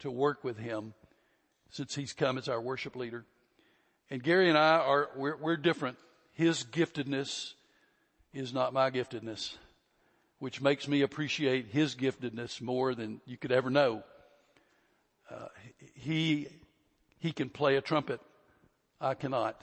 to 0.00 0.10
work 0.10 0.44
with 0.44 0.58
him 0.58 0.94
since 1.70 1.94
he's 1.94 2.12
come 2.12 2.38
as 2.38 2.48
our 2.48 2.60
worship 2.60 2.96
leader. 2.96 3.24
And 4.10 4.22
Gary 4.22 4.48
and 4.48 4.56
I 4.56 4.76
are, 4.76 5.10
we're, 5.16 5.36
we're 5.36 5.56
different. 5.56 5.98
His 6.32 6.64
giftedness 6.64 7.54
is 8.32 8.52
not 8.52 8.72
my 8.72 8.90
giftedness, 8.90 9.56
which 10.38 10.60
makes 10.60 10.86
me 10.86 11.02
appreciate 11.02 11.66
his 11.66 11.96
giftedness 11.96 12.60
more 12.60 12.94
than 12.94 13.20
you 13.26 13.36
could 13.36 13.50
ever 13.50 13.70
know. 13.70 14.04
Uh, 15.28 15.48
he, 15.94 16.46
he 17.18 17.32
can 17.32 17.48
play 17.48 17.76
a 17.76 17.80
trumpet. 17.80 18.20
I 19.00 19.14
cannot. 19.14 19.60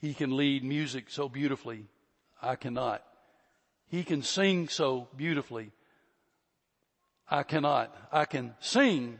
He 0.00 0.14
can 0.14 0.36
lead 0.36 0.64
music 0.64 1.08
so 1.08 1.28
beautifully. 1.28 1.84
I 2.42 2.56
cannot. 2.56 3.04
He 3.86 4.02
can 4.02 4.22
sing 4.22 4.68
so 4.68 5.08
beautifully. 5.16 5.70
I 7.30 7.42
cannot. 7.44 7.94
I 8.10 8.24
can 8.24 8.54
sing, 8.58 9.18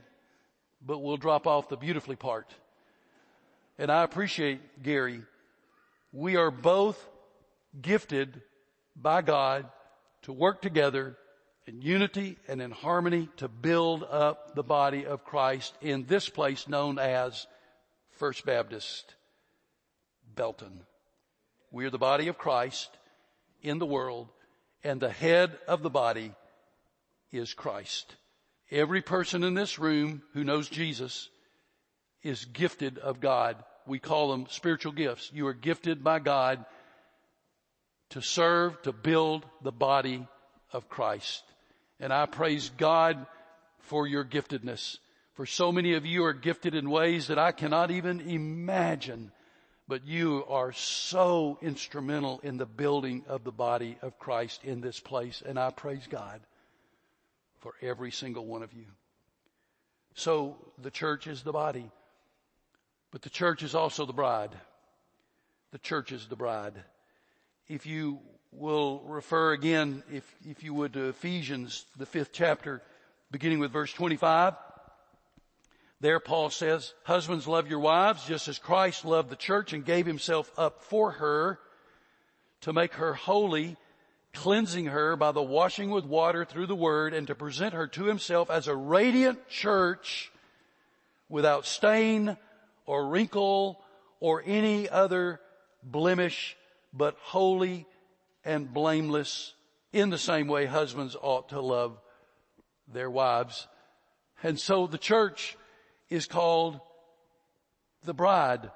but 0.85 0.99
we'll 0.99 1.17
drop 1.17 1.47
off 1.47 1.69
the 1.69 1.77
beautifully 1.77 2.17
part 2.17 2.53
and 3.79 3.91
I 3.91 4.03
appreciate 4.03 4.83
Gary. 4.83 5.23
We 6.13 6.37
are 6.37 6.51
both 6.51 7.03
gifted 7.81 8.43
by 8.97 9.23
God 9.23 9.67
to 10.23 10.33
work 10.33 10.61
together 10.61 11.17
in 11.67 11.81
unity 11.83 12.37
and 12.49 12.61
in 12.61 12.71
harmony 12.71 13.29
to 13.37 13.47
build 13.47 14.03
up 14.03 14.55
the 14.55 14.63
body 14.63 15.07
of 15.07 15.25
Christ 15.25 15.75
in 15.81 16.07
this 16.07 16.29
place 16.29 16.67
known 16.67 16.99
as 16.99 17.47
First 18.13 18.45
Baptist 18.45 19.15
Belton. 20.35 20.81
We 21.71 21.85
are 21.85 21.91
the 21.91 21.99
body 21.99 22.29
of 22.29 22.39
Christ 22.39 22.91
in 23.63 23.79
the 23.79 23.87
world 23.87 24.29
and 24.83 25.01
the 25.01 25.11
head 25.11 25.57
of 25.69 25.83
the 25.83 25.91
body 25.91 26.33
is 27.31 27.53
Christ. 27.53 28.17
Every 28.71 29.03
person 29.03 29.45
in 29.45 29.55
this 29.55 29.79
room 29.79 30.23
who 30.33 30.45
knows 30.45 30.69
Jesus 30.69 31.29
is 32.29 32.45
gifted 32.45 32.99
of 32.99 33.21
God 33.21 33.57
we 33.89 33.99
call 33.99 34.31
them 34.31 34.47
spiritual 34.51 34.93
gifts. 34.93 35.31
You 35.33 35.47
are 35.47 35.55
gifted 35.55 36.05
by 36.05 36.19
God 36.19 36.65
to 38.11 38.21
serve, 38.21 38.81
to 38.83 38.93
build 38.93 39.47
the 39.63 39.73
body 39.73 40.27
of 40.73 40.89
Christ. 40.89 41.43
And 41.99 42.13
I 42.13 42.27
praise 42.27 42.71
God 42.77 43.27
for 43.81 44.07
your 44.07 44.25
giftedness. 44.25 44.99
For 45.35 45.47
so 45.47 45.73
many 45.73 45.95
of 45.95 46.05
you 46.05 46.25
are 46.25 46.35
gifted 46.35 46.75
in 46.75 46.91
ways 46.91 47.29
that 47.29 47.39
I 47.39 47.53
cannot 47.53 47.91
even 47.91 48.21
imagine, 48.21 49.33
but 49.87 50.07
you 50.07 50.45
are 50.49 50.73
so 50.73 51.59
instrumental 51.63 52.41
in 52.43 52.59
the 52.59 52.67
building 52.67 53.25
of 53.27 53.45
the 53.45 53.53
body 53.53 53.97
of 54.03 54.19
Christ 54.19 54.65
in 54.65 54.81
this 54.81 55.01
place. 55.01 55.43
And 55.45 55.59
I 55.59 55.71
praise 55.71 56.07
God 56.09 56.41
for 57.61 57.73
every 57.81 58.11
single 58.11 58.45
one 58.45 58.63
of 58.63 58.73
you. 58.73 58.87
So 60.15 60.57
the 60.83 60.91
church 60.91 61.27
is 61.27 61.43
the 61.43 61.53
body. 61.53 61.91
But 63.11 63.23
the 63.23 63.31
church 63.31 63.63
is 63.63 63.75
also 63.75 64.05
the 64.05 64.13
bride. 64.13 64.51
The 65.71 65.79
church 65.79 66.13
is 66.13 66.27
the 66.27 66.37
bride. 66.37 66.75
If 67.69 67.87
you 67.87 68.21
will 68.53 69.03
refer 69.07 69.53
again, 69.53 70.03
if, 70.13 70.25
if 70.47 70.63
you 70.63 70.75
would, 70.75 70.95
to 70.95 71.09
Ephesians, 71.09 71.85
the 71.97 72.07
fifth 72.07 72.33
chapter, 72.33 72.83
beginning 73.31 73.59
with 73.59 73.73
verse 73.73 73.93
25. 73.93 74.55
There 76.01 76.21
Paul 76.21 76.51
says, 76.51 76.95
husbands 77.05 77.49
love 77.49 77.69
your 77.69 77.81
wives 77.81 78.25
just 78.25 78.47
as 78.47 78.59
Christ 78.59 79.05
loved 79.05 79.31
the 79.31 79.37
church 79.37 79.73
and 79.73 79.85
gave 79.85 80.07
himself 80.07 80.51
up 80.57 80.83
for 80.83 81.13
her 81.13 81.59
to 82.61 82.73
make 82.73 82.95
her 82.95 83.15
holy, 83.15 83.77
cleansing 84.33 84.87
her 84.87 85.17
by 85.17 85.33
the 85.33 85.43
washing 85.43 85.91
with 85.91 86.05
water 86.05 86.45
through 86.45 86.67
the 86.67 86.77
word 86.77 87.15
and 87.15 87.27
to 87.27 87.35
present 87.35 87.75
her 87.75 87.89
to 87.89 88.05
himself 88.05 88.49
as 88.49 88.69
a 88.69 88.77
radiant 88.77 89.49
church 89.49 90.31
without 91.29 91.67
stain 91.67 92.37
or 92.89 93.07
wrinkle 93.07 93.79
or 94.19 94.43
any 94.47 94.89
other 94.89 95.39
blemish, 95.83 96.57
but 96.91 97.15
holy 97.21 97.87
and 98.47 98.73
blameless 98.73 99.53
in 99.93 100.09
the 100.09 100.17
same 100.17 100.49
way 100.49 100.65
husbands 100.65 101.15
ought 101.21 101.51
to 101.51 101.61
love 101.61 102.01
their 102.91 103.11
wives. 103.11 103.69
And 104.43 104.59
so 104.59 104.87
the 104.87 104.97
church 104.97 105.59
is 106.09 106.27
called 106.27 106.81
the 108.05 108.15
bride. 108.15 108.71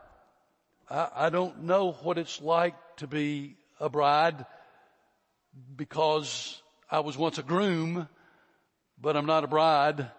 I, 0.90 1.08
I 1.14 1.30
don't 1.30 1.62
know 1.62 1.92
what 1.92 2.18
it's 2.18 2.42
like 2.42 2.74
to 2.98 3.06
be 3.06 3.56
a 3.80 3.88
bride 3.88 4.44
because 5.74 6.60
I 6.90 7.00
was 7.00 7.16
once 7.16 7.38
a 7.38 7.42
groom, 7.42 8.08
but 9.00 9.16
I'm 9.16 9.26
not 9.26 9.44
a 9.44 9.48
bride. 9.48 10.10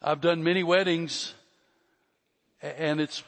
I've 0.00 0.20
done 0.20 0.44
many 0.44 0.62
weddings 0.62 1.34
and 2.62 3.00
it's 3.00 3.22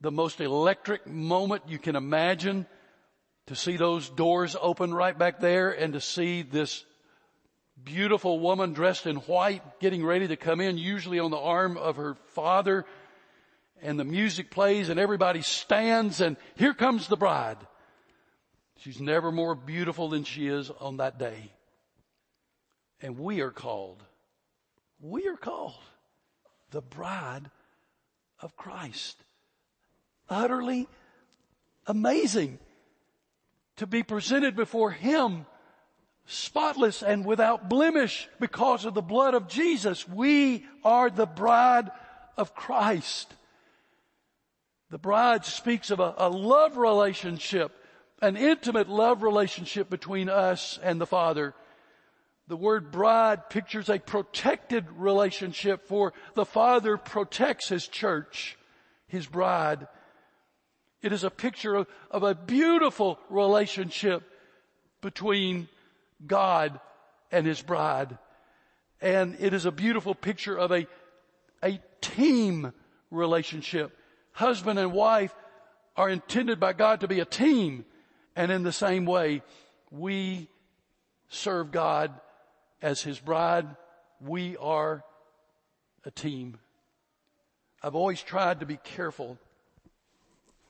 the 0.00 0.10
most 0.10 0.40
electric 0.40 1.06
moment 1.06 1.64
you 1.66 1.78
can 1.78 1.96
imagine 1.96 2.66
to 3.46 3.56
see 3.56 3.76
those 3.76 4.08
doors 4.08 4.56
open 4.60 4.94
right 4.94 5.18
back 5.18 5.40
there 5.40 5.70
and 5.70 5.92
to 5.92 6.00
see 6.00 6.42
this 6.42 6.84
beautiful 7.82 8.38
woman 8.38 8.72
dressed 8.72 9.06
in 9.06 9.16
white 9.16 9.80
getting 9.80 10.04
ready 10.04 10.28
to 10.28 10.36
come 10.36 10.60
in, 10.60 10.78
usually 10.78 11.18
on 11.18 11.30
the 11.30 11.38
arm 11.38 11.76
of 11.76 11.96
her 11.96 12.14
father. 12.32 12.86
And 13.82 13.98
the 13.98 14.04
music 14.04 14.50
plays 14.50 14.88
and 14.88 14.98
everybody 14.98 15.42
stands 15.42 16.20
and 16.20 16.36
here 16.54 16.72
comes 16.72 17.08
the 17.08 17.16
bride. 17.16 17.58
She's 18.78 19.00
never 19.00 19.30
more 19.30 19.54
beautiful 19.54 20.08
than 20.08 20.24
she 20.24 20.46
is 20.46 20.70
on 20.70 20.98
that 20.98 21.18
day. 21.18 21.50
And 23.02 23.18
we 23.18 23.40
are 23.40 23.50
called, 23.50 24.02
we 25.00 25.26
are 25.26 25.36
called 25.36 25.74
the 26.70 26.80
bride 26.80 27.50
of 28.40 28.56
Christ. 28.56 29.22
Utterly 30.28 30.88
amazing 31.86 32.58
to 33.76 33.86
be 33.86 34.02
presented 34.02 34.56
before 34.56 34.90
Him 34.90 35.46
spotless 36.26 37.02
and 37.02 37.24
without 37.24 37.68
blemish 37.68 38.28
because 38.40 38.84
of 38.84 38.94
the 38.94 39.02
blood 39.02 39.34
of 39.34 39.48
Jesus. 39.48 40.08
We 40.08 40.64
are 40.84 41.10
the 41.10 41.26
bride 41.26 41.90
of 42.36 42.54
Christ. 42.54 43.34
The 44.90 44.98
bride 44.98 45.44
speaks 45.44 45.90
of 45.90 46.00
a, 46.00 46.14
a, 46.16 46.28
love 46.28 46.76
relationship, 46.76 47.72
an 48.22 48.36
intimate 48.36 48.88
love 48.88 49.22
relationship 49.22 49.90
between 49.90 50.28
us 50.28 50.78
and 50.82 51.00
the 51.00 51.06
Father. 51.06 51.54
The 52.46 52.56
word 52.56 52.90
bride 52.90 53.48
pictures 53.48 53.88
a 53.88 53.98
protected 53.98 54.86
relationship 54.96 55.86
for 55.88 56.12
the 56.34 56.44
Father 56.44 56.98
protects 56.98 57.68
His 57.68 57.88
church, 57.88 58.58
His 59.06 59.26
bride. 59.26 59.88
It 61.00 61.12
is 61.12 61.24
a 61.24 61.30
picture 61.30 61.74
of, 61.74 61.86
of 62.10 62.22
a 62.22 62.34
beautiful 62.34 63.18
relationship 63.30 64.22
between 65.00 65.68
God 66.26 66.80
and 67.32 67.46
His 67.46 67.62
bride. 67.62 68.18
And 69.00 69.36
it 69.40 69.54
is 69.54 69.64
a 69.64 69.72
beautiful 69.72 70.14
picture 70.14 70.56
of 70.56 70.70
a, 70.70 70.86
a 71.62 71.80
team 72.02 72.72
relationship. 73.10 73.96
Husband 74.32 74.78
and 74.78 74.92
wife 74.92 75.34
are 75.96 76.10
intended 76.10 76.60
by 76.60 76.74
God 76.74 77.00
to 77.00 77.08
be 77.08 77.20
a 77.20 77.24
team. 77.24 77.86
And 78.36 78.52
in 78.52 78.64
the 78.64 78.72
same 78.72 79.06
way, 79.06 79.42
we 79.90 80.48
serve 81.28 81.70
God 81.70 82.12
as 82.84 83.00
His 83.00 83.18
bride. 83.18 83.66
We 84.20 84.58
are 84.58 85.02
a 86.04 86.10
team. 86.10 86.58
I've 87.82 87.94
always 87.94 88.22
tried 88.22 88.60
to 88.60 88.66
be 88.66 88.76
careful 88.76 89.38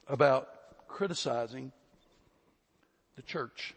about 0.07 0.47
criticizing 0.87 1.73
the 3.17 3.21
church 3.21 3.73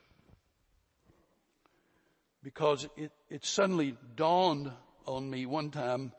because 2.45 2.89
it, 2.97 3.11
it 3.29 3.45
suddenly 3.45 3.97
dawned 4.15 4.71
on 5.05 5.29
me 5.29 5.45
one 5.45 5.71
time 5.71 6.13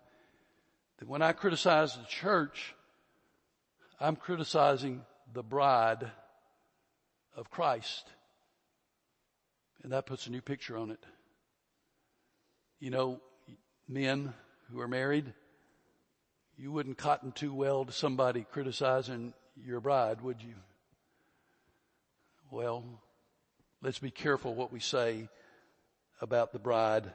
that 0.97 1.07
when 1.07 1.21
I 1.21 1.31
criticize 1.31 1.95
the 1.95 2.03
church, 2.03 2.75
I'm 3.97 4.17
criticizing 4.17 5.05
the 5.33 5.43
bride 5.43 6.11
of 7.37 7.49
Christ. 7.49 8.09
And 9.83 9.93
that 9.93 10.05
puts 10.05 10.27
a 10.27 10.31
new 10.31 10.41
picture 10.41 10.75
on 10.75 10.91
it. 10.91 10.99
You 12.79 12.91
know, 12.91 13.19
men 13.89 14.33
who 14.71 14.79
are 14.79 14.87
married, 14.87 15.33
you 16.57 16.71
wouldn't 16.71 16.97
cotton 16.97 17.33
too 17.33 17.53
well 17.53 17.83
to 17.83 17.91
somebody 17.91 18.45
criticizing 18.49 19.33
your 19.65 19.81
bride, 19.81 20.21
would 20.21 20.41
you? 20.41 20.55
Well, 22.49 22.85
let's 23.81 23.99
be 23.99 24.11
careful 24.11 24.55
what 24.55 24.71
we 24.71 24.79
say 24.79 25.27
about 26.21 26.53
the 26.53 26.59
bride 26.59 27.11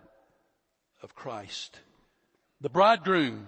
of 1.03 1.15
Christ. 1.15 1.81
The 2.61 2.69
bridegroom, 2.69 3.47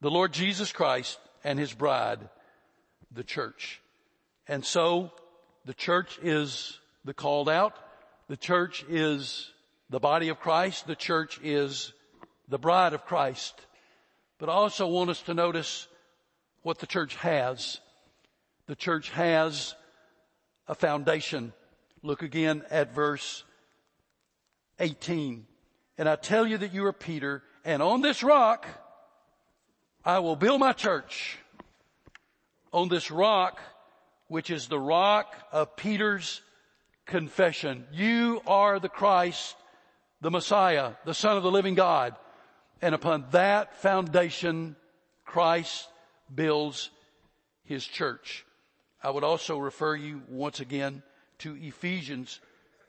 the 0.00 0.10
Lord 0.10 0.32
Jesus 0.32 0.70
Christ 0.70 1.18
and 1.42 1.58
his 1.58 1.72
bride, 1.72 2.20
the 3.10 3.24
church. 3.24 3.80
And 4.46 4.64
so 4.64 5.10
the 5.64 5.74
church 5.74 6.20
is 6.22 6.78
the 7.04 7.14
called 7.14 7.48
out. 7.48 7.74
The 8.28 8.36
church 8.36 8.84
is 8.88 9.50
the 9.90 10.00
body 10.00 10.28
of 10.28 10.40
Christ. 10.40 10.86
The 10.86 10.96
church 10.96 11.40
is 11.42 11.92
the 12.48 12.58
bride 12.58 12.92
of 12.92 13.04
Christ. 13.04 13.60
But 14.38 14.48
I 14.48 14.52
also 14.52 14.86
want 14.86 15.10
us 15.10 15.22
to 15.22 15.34
notice 15.34 15.88
what 16.62 16.78
the 16.78 16.86
church 16.86 17.16
has. 17.16 17.80
The 18.66 18.76
church 18.76 19.10
has 19.10 19.74
a 20.66 20.74
foundation. 20.74 21.52
Look 22.02 22.22
again 22.22 22.62
at 22.70 22.94
verse 22.94 23.44
18. 24.78 25.46
And 25.96 26.08
I 26.08 26.16
tell 26.16 26.46
you 26.46 26.58
that 26.58 26.72
you 26.72 26.84
are 26.86 26.92
Peter, 26.92 27.42
and 27.64 27.82
on 27.82 28.02
this 28.02 28.22
rock 28.22 28.66
I 30.04 30.20
will 30.20 30.36
build 30.36 30.60
my 30.60 30.72
church. 30.72 31.38
On 32.72 32.88
this 32.88 33.10
rock, 33.10 33.60
which 34.28 34.50
is 34.50 34.68
the 34.68 34.78
rock 34.78 35.34
of 35.50 35.74
Peter's 35.74 36.42
confession. 37.06 37.86
You 37.92 38.42
are 38.46 38.78
the 38.78 38.90
Christ, 38.90 39.56
the 40.20 40.30
Messiah, 40.30 40.92
the 41.04 41.14
Son 41.14 41.36
of 41.36 41.42
the 41.42 41.50
living 41.50 41.74
God. 41.74 42.14
And 42.80 42.94
upon 42.94 43.26
that 43.32 43.76
foundation, 43.76 44.76
Christ 45.24 45.88
builds 46.34 46.90
his 47.64 47.84
church. 47.84 48.44
I 49.02 49.10
would 49.10 49.24
also 49.24 49.58
refer 49.58 49.94
you 49.94 50.22
once 50.28 50.60
again 50.60 51.02
to 51.38 51.56
Ephesians 51.56 52.40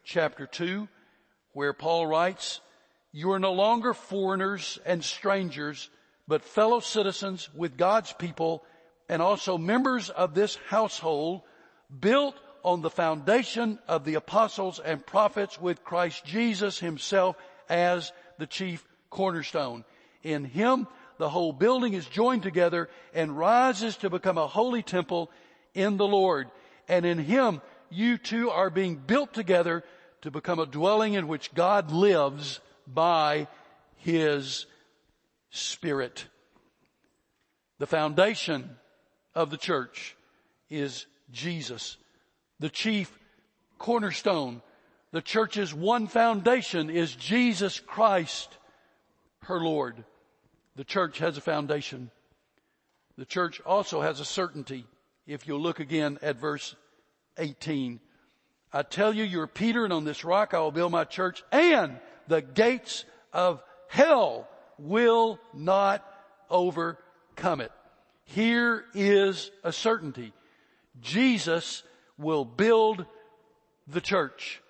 chapter 0.04 0.48
2 0.48 0.88
where 1.54 1.74
Paul 1.74 2.08
writes, 2.08 2.62
you 3.12 3.32
are 3.32 3.40
no 3.40 3.54
longer 3.54 3.94
foreigners 3.94 4.78
and 4.86 5.04
strangers, 5.04 5.90
but 6.28 6.44
fellow 6.44 6.80
citizens 6.80 7.50
with 7.56 7.78
God's 7.78 8.14
people 8.14 8.64
and 9.08 9.22
also 9.22 9.58
members 9.58 10.10
of 10.10 10.36
this 10.36 10.58
household 10.68 11.42
built 12.00 12.36
on 12.64 12.82
the 12.82 12.90
foundation 12.90 13.80
of 13.88 14.06
the 14.06 14.16
apostles 14.16 14.80
and 14.80 15.06
prophets 15.06 15.60
with 15.60 15.84
Christ 15.84 16.26
Jesus 16.26 16.80
himself 16.80 17.36
as 17.68 18.12
the 18.38 18.48
chief 18.48 18.86
cornerstone. 19.10 19.86
In 20.24 20.46
him, 20.46 20.88
the 21.18 21.30
whole 21.30 21.54
building 21.54 21.94
is 21.94 22.06
joined 22.06 22.44
together 22.44 22.90
and 23.14 23.38
rises 23.38 23.98
to 23.98 24.10
become 24.10 24.38
a 24.38 24.48
holy 24.48 24.84
temple 24.84 25.30
in 25.74 25.98
the 25.98 26.08
Lord. 26.08 26.50
And 26.88 27.06
in 27.06 27.18
him, 27.20 27.62
you 27.90 28.18
two 28.18 28.50
are 28.50 28.70
being 28.70 28.96
built 28.96 29.34
together 29.34 29.84
to 30.22 30.32
become 30.32 30.60
a 30.60 30.66
dwelling 30.66 31.14
in 31.14 31.28
which 31.28 31.54
God 31.54 31.92
lives 31.92 32.60
by 32.88 33.48
His 33.98 34.66
Spirit. 35.50 36.26
The 37.80 37.88
foundation 37.88 38.78
of 39.34 39.50
the 39.50 39.58
church 39.58 40.16
is 40.70 41.06
Jesus, 41.32 41.98
the 42.60 42.70
chief 42.70 43.18
cornerstone. 43.78 44.62
The 45.12 45.22
church's 45.22 45.74
one 45.74 46.08
foundation 46.08 46.90
is 46.90 47.16
Jesus 47.16 47.80
Christ, 47.80 48.58
her 49.44 49.60
Lord. 49.60 50.04
The 50.76 50.84
church 50.84 51.18
has 51.20 51.38
a 51.38 51.42
foundation. 51.42 52.12
The 53.18 53.26
church 53.26 53.60
also 53.66 54.02
has 54.02 54.20
a 54.20 54.26
certainty. 54.26 54.86
If 55.26 55.48
you'll 55.48 55.62
look 55.62 55.80
again 55.80 56.20
at 56.22 56.40
verse 56.40 56.76
18. 57.38 58.00
I 58.72 58.84
tell 58.84 59.14
you, 59.14 59.24
you're 59.24 59.48
Peter 59.48 59.84
and 59.84 59.94
on 59.94 60.06
this 60.06 60.24
rock 60.24 60.54
I 60.54 60.60
will 60.60 60.72
build 60.72 60.92
my 60.92 61.06
church 61.06 61.44
and 61.52 62.00
the 62.28 62.42
gates 62.42 63.06
of 63.34 63.64
hell 63.88 64.48
will 64.78 65.40
not 65.54 66.06
overcome 66.50 67.62
it. 67.62 67.72
Here 68.26 68.86
is 68.94 69.50
a 69.64 69.72
certainty. 69.72 70.34
Jesus 71.02 71.84
will 72.20 72.46
build 72.46 73.06
the 73.88 74.02
church. 74.02 74.62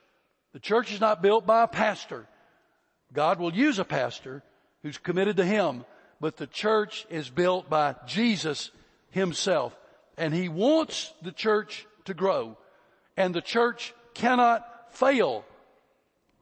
The 0.53 0.59
church 0.59 0.93
is 0.93 1.01
not 1.01 1.21
built 1.21 1.45
by 1.45 1.63
a 1.63 1.67
pastor. 1.67 2.25
God 3.11 3.39
will 3.39 3.53
use 3.53 3.79
a 3.79 3.85
pastor 3.85 4.43
who's 4.83 4.97
committed 4.97 5.37
to 5.37 5.45
Him, 5.45 5.83
but 6.21 6.37
the 6.37 6.47
church 6.47 7.05
is 7.09 7.29
built 7.29 7.69
by 7.69 7.95
Jesus 8.05 8.71
Himself. 9.09 9.75
And 10.17 10.33
He 10.33 10.47
wants 10.47 11.13
the 11.21 11.33
church 11.33 11.85
to 12.05 12.13
grow 12.13 12.57
and 13.19 13.35
the 13.35 13.41
church 13.41 13.93
cannot 14.13 14.65
fail. 14.91 15.43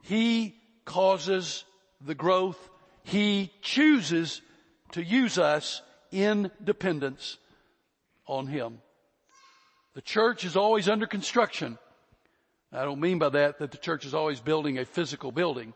He 0.03 0.55
causes 0.85 1.65
the 2.05 2.13
growth. 2.13 2.69
He 3.01 3.51
chooses 3.63 4.43
to 4.91 5.03
use 5.03 5.39
us 5.39 5.81
in 6.11 6.51
dependence 6.63 7.39
on 8.27 8.45
Him. 8.45 8.77
The 9.97 10.01
church 10.01 10.45
is 10.45 10.55
always 10.55 10.87
under 10.87 11.07
construction. 11.07 11.79
I 12.71 12.85
don't 12.85 12.99
mean 12.99 13.17
by 13.17 13.29
that 13.29 13.57
that 13.57 13.71
the 13.71 13.79
church 13.79 14.05
is 14.05 14.13
always 14.13 14.39
building 14.39 14.77
a 14.77 14.85
physical 14.85 15.31
building, 15.31 15.73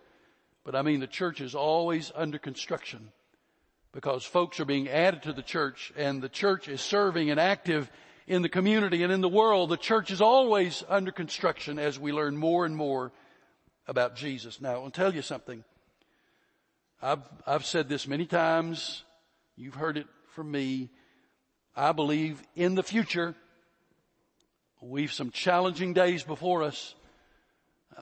but 0.63 0.75
I 0.75 0.83
mean 0.83 0.99
the 0.99 1.07
church 1.07 1.41
is 1.41 1.55
always 1.55 2.11
under 2.13 2.37
construction 2.37 3.11
because 3.91 4.23
folks 4.23 4.59
are 4.59 4.65
being 4.65 4.87
added 4.87 5.23
to 5.23 5.33
the 5.33 5.41
church 5.41 5.91
and 5.97 6.21
the 6.21 6.29
church 6.29 6.67
is 6.67 6.81
serving 6.81 7.31
and 7.31 7.39
active 7.39 7.89
in 8.27 8.43
the 8.43 8.47
community 8.47 9.01
and 9.01 9.11
in 9.11 9.21
the 9.21 9.27
world, 9.27 9.71
the 9.71 9.75
church 9.75 10.11
is 10.11 10.21
always 10.21 10.83
under 10.87 11.11
construction 11.11 11.79
as 11.79 11.99
we 11.99 12.11
learn 12.11 12.37
more 12.37 12.63
and 12.63 12.77
more 12.77 13.11
about 13.87 14.15
Jesus. 14.15 14.61
Now, 14.61 14.83
I'll 14.83 14.91
tell 14.91 15.15
you 15.15 15.23
something. 15.23 15.63
I've, 17.01 17.27
I've 17.47 17.65
said 17.65 17.89
this 17.89 18.07
many 18.07 18.27
times. 18.27 19.03
You've 19.55 19.73
heard 19.73 19.97
it 19.97 20.05
from 20.35 20.51
me. 20.51 20.91
I 21.75 21.91
believe 21.91 22.39
in 22.55 22.75
the 22.75 22.83
future, 22.83 23.33
we've 24.81 25.13
some 25.13 25.29
challenging 25.29 25.93
days 25.93 26.23
before 26.23 26.63
us. 26.63 26.95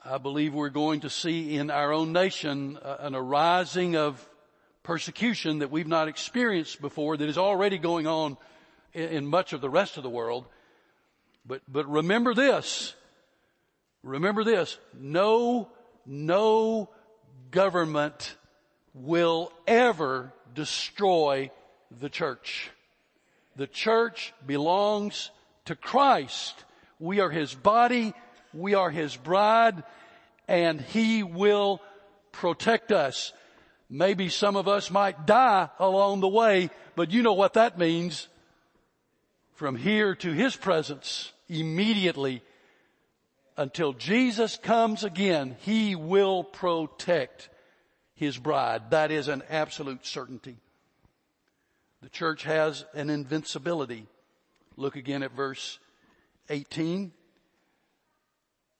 I 0.04 0.16
believe 0.16 0.54
we're 0.54 0.70
going 0.70 1.00
to 1.00 1.10
see 1.10 1.56
in 1.56 1.70
our 1.70 1.92
own 1.92 2.12
nation 2.12 2.78
uh, 2.82 2.96
an 3.00 3.14
arising 3.14 3.96
of 3.96 4.26
persecution 4.82 5.58
that 5.58 5.70
we've 5.70 5.86
not 5.86 6.08
experienced 6.08 6.80
before 6.80 7.18
that 7.18 7.28
is 7.28 7.36
already 7.36 7.76
going 7.76 8.06
on 8.06 8.38
in 8.94 9.26
much 9.26 9.52
of 9.52 9.60
the 9.60 9.68
rest 9.68 9.98
of 9.98 10.02
the 10.02 10.08
world. 10.08 10.46
But, 11.44 11.60
but 11.68 11.86
remember 11.86 12.32
this. 12.32 12.94
Remember 14.02 14.42
this. 14.42 14.78
No, 14.98 15.68
no 16.06 16.88
government 17.50 18.36
will 18.94 19.52
ever 19.66 20.32
destroy 20.54 21.50
the 22.00 22.08
church. 22.08 22.70
The 23.56 23.66
church 23.66 24.32
belongs 24.46 25.30
to 25.66 25.74
Christ. 25.74 26.64
We 27.00 27.18
are 27.18 27.30
His 27.30 27.52
body. 27.52 28.14
We 28.54 28.74
are 28.74 28.90
His 28.90 29.16
bride 29.16 29.82
and 30.46 30.80
He 30.80 31.24
will 31.24 31.80
protect 32.30 32.92
us. 32.92 33.32
Maybe 33.88 34.28
some 34.28 34.54
of 34.54 34.68
us 34.68 34.90
might 34.90 35.26
die 35.26 35.68
along 35.80 36.20
the 36.20 36.28
way, 36.28 36.70
but 36.94 37.10
you 37.10 37.22
know 37.22 37.32
what 37.32 37.54
that 37.54 37.76
means 37.76 38.28
from 39.60 39.76
here 39.76 40.14
to 40.14 40.32
his 40.32 40.56
presence 40.56 41.32
immediately 41.46 42.42
until 43.58 43.92
Jesus 43.92 44.56
comes 44.56 45.04
again, 45.04 45.54
he 45.60 45.94
will 45.94 46.42
protect 46.42 47.50
his 48.14 48.38
bride. 48.38 48.90
That 48.90 49.10
is 49.10 49.28
an 49.28 49.42
absolute 49.50 50.06
certainty. 50.06 50.56
The 52.00 52.08
church 52.08 52.44
has 52.44 52.86
an 52.94 53.10
invincibility. 53.10 54.06
Look 54.78 54.96
again 54.96 55.22
at 55.22 55.32
verse 55.32 55.78
18. 56.50 57.12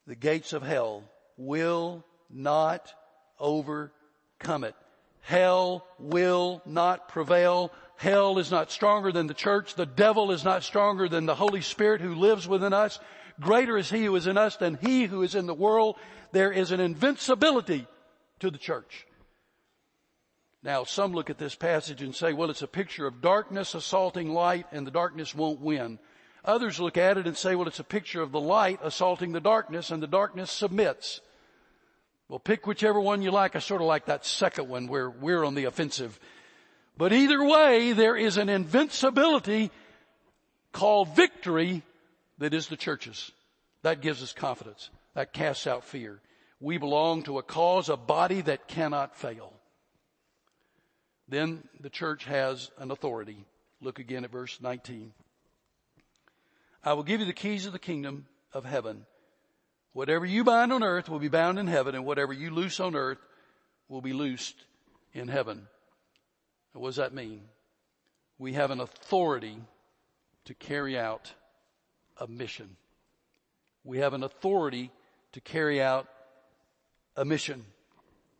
The 0.06 0.16
gates 0.16 0.52
of 0.52 0.62
hell 0.62 1.04
will 1.36 2.04
not 2.28 2.92
overcome 3.38 4.64
it. 4.64 4.74
Hell 5.22 5.86
will 5.98 6.62
not 6.66 7.08
prevail. 7.08 7.72
Hell 7.96 8.38
is 8.38 8.50
not 8.50 8.70
stronger 8.70 9.12
than 9.12 9.26
the 9.26 9.34
church. 9.34 9.74
The 9.74 9.86
devil 9.86 10.32
is 10.32 10.44
not 10.44 10.64
stronger 10.64 11.08
than 11.08 11.26
the 11.26 11.34
Holy 11.34 11.60
Spirit 11.60 12.00
who 12.00 12.14
lives 12.14 12.48
within 12.48 12.72
us. 12.72 12.98
Greater 13.40 13.78
is 13.78 13.88
he 13.88 14.04
who 14.04 14.16
is 14.16 14.26
in 14.26 14.36
us 14.36 14.56
than 14.56 14.78
he 14.80 15.04
who 15.04 15.22
is 15.22 15.34
in 15.34 15.46
the 15.46 15.54
world. 15.54 15.96
There 16.32 16.52
is 16.52 16.72
an 16.72 16.80
invincibility 16.80 17.86
to 18.40 18.50
the 18.50 18.58
church. 18.58 19.06
Now 20.62 20.84
some 20.84 21.12
look 21.12 21.30
at 21.30 21.38
this 21.38 21.54
passage 21.54 22.02
and 22.02 22.14
say, 22.14 22.32
well, 22.32 22.50
it's 22.50 22.62
a 22.62 22.66
picture 22.66 23.06
of 23.06 23.22
darkness 23.22 23.74
assaulting 23.74 24.32
light 24.32 24.66
and 24.72 24.86
the 24.86 24.90
darkness 24.90 25.34
won't 25.34 25.60
win. 25.60 25.98
Others 26.44 26.80
look 26.80 26.96
at 26.96 27.18
it 27.18 27.26
and 27.26 27.36
say, 27.36 27.54
well, 27.54 27.68
it's 27.68 27.80
a 27.80 27.84
picture 27.84 28.22
of 28.22 28.32
the 28.32 28.40
light 28.40 28.80
assaulting 28.82 29.32
the 29.32 29.40
darkness 29.40 29.90
and 29.90 30.02
the 30.02 30.06
darkness 30.06 30.50
submits. 30.50 31.20
Well, 32.28 32.38
pick 32.38 32.66
whichever 32.66 33.00
one 33.00 33.22
you 33.22 33.30
like. 33.30 33.56
I 33.56 33.58
sort 33.58 33.80
of 33.80 33.86
like 33.86 34.06
that 34.06 34.24
second 34.24 34.68
one 34.68 34.86
where 34.86 35.10
we're 35.10 35.44
on 35.44 35.54
the 35.54 35.64
offensive. 35.64 36.18
But 36.96 37.12
either 37.12 37.44
way, 37.44 37.92
there 37.92 38.16
is 38.16 38.36
an 38.36 38.48
invincibility 38.48 39.70
called 40.72 41.14
victory 41.14 41.82
that 42.38 42.54
is 42.54 42.68
the 42.68 42.76
church's. 42.76 43.32
That 43.82 44.00
gives 44.00 44.22
us 44.22 44.32
confidence. 44.32 44.90
That 45.14 45.32
casts 45.32 45.66
out 45.66 45.84
fear. 45.84 46.20
We 46.60 46.78
belong 46.78 47.24
to 47.24 47.38
a 47.38 47.42
cause, 47.42 47.88
a 47.88 47.96
body 47.96 48.42
that 48.42 48.68
cannot 48.68 49.16
fail. 49.16 49.52
Then 51.28 51.64
the 51.80 51.90
church 51.90 52.24
has 52.24 52.70
an 52.78 52.90
authority. 52.90 53.44
Look 53.80 53.98
again 53.98 54.24
at 54.24 54.30
verse 54.30 54.58
19. 54.60 55.12
I 56.82 56.94
will 56.94 57.02
give 57.02 57.20
you 57.20 57.26
the 57.26 57.32
keys 57.32 57.66
of 57.66 57.72
the 57.72 57.78
kingdom 57.78 58.26
of 58.52 58.64
heaven. 58.64 59.04
Whatever 59.92 60.24
you 60.24 60.44
bind 60.44 60.72
on 60.72 60.82
earth 60.82 61.08
will 61.08 61.18
be 61.18 61.28
bound 61.28 61.58
in 61.58 61.66
heaven 61.66 61.94
and 61.94 62.04
whatever 62.04 62.32
you 62.32 62.50
loose 62.50 62.80
on 62.80 62.94
earth 62.94 63.18
will 63.88 64.00
be 64.00 64.12
loosed 64.12 64.56
in 65.12 65.28
heaven. 65.28 65.66
What 66.72 66.88
does 66.88 66.96
that 66.96 67.12
mean? 67.12 67.42
We 68.38 68.54
have 68.54 68.70
an 68.70 68.80
authority 68.80 69.56
to 70.46 70.54
carry 70.54 70.98
out 70.98 71.32
a 72.16 72.26
mission. 72.26 72.76
We 73.84 73.98
have 73.98 74.14
an 74.14 74.22
authority 74.22 74.90
to 75.32 75.40
carry 75.40 75.82
out 75.82 76.06
a 77.16 77.24
mission. 77.24 77.64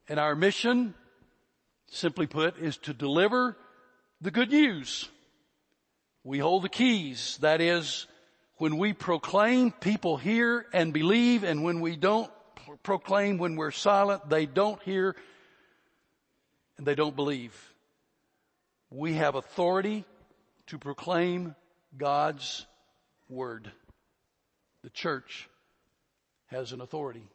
And 0.09 0.19
our 0.19 0.35
mission, 0.35 0.95
simply 1.89 2.27
put, 2.27 2.59
is 2.59 2.77
to 2.79 2.95
deliver 2.95 3.57
the 4.21 4.31
good 4.31 4.51
news. 4.51 5.09
We 6.25 6.39
hold 6.39 6.63
the 6.63 6.69
keys. 6.69 7.39
That 7.41 7.61
is, 7.61 8.07
when 8.61 8.77
we 8.77 8.93
proclaim, 8.93 9.71
people 9.73 10.19
hear 10.19 10.67
and 10.75 10.93
believe, 10.93 11.45
and 11.45 11.65
when 11.65 11.81
we 11.81 11.97
don't 11.97 12.31
proclaim, 12.83 13.39
when 13.39 13.57
we're 13.57 13.71
silent, 13.71 14.29
they 14.29 14.45
don't 14.45 14.83
hear 14.83 15.17
and 16.77 16.87
they 16.87 16.95
don't 16.95 17.17
believe. 17.17 17.55
We 18.91 19.15
have 19.15 19.35
authority 19.35 20.05
to 20.67 20.77
proclaim 20.77 21.55
God's 21.97 22.67
word. 23.31 23.73
The 24.83 24.91
church 24.91 25.49
has 26.49 26.73
an 26.73 26.83
authority. 26.83 27.27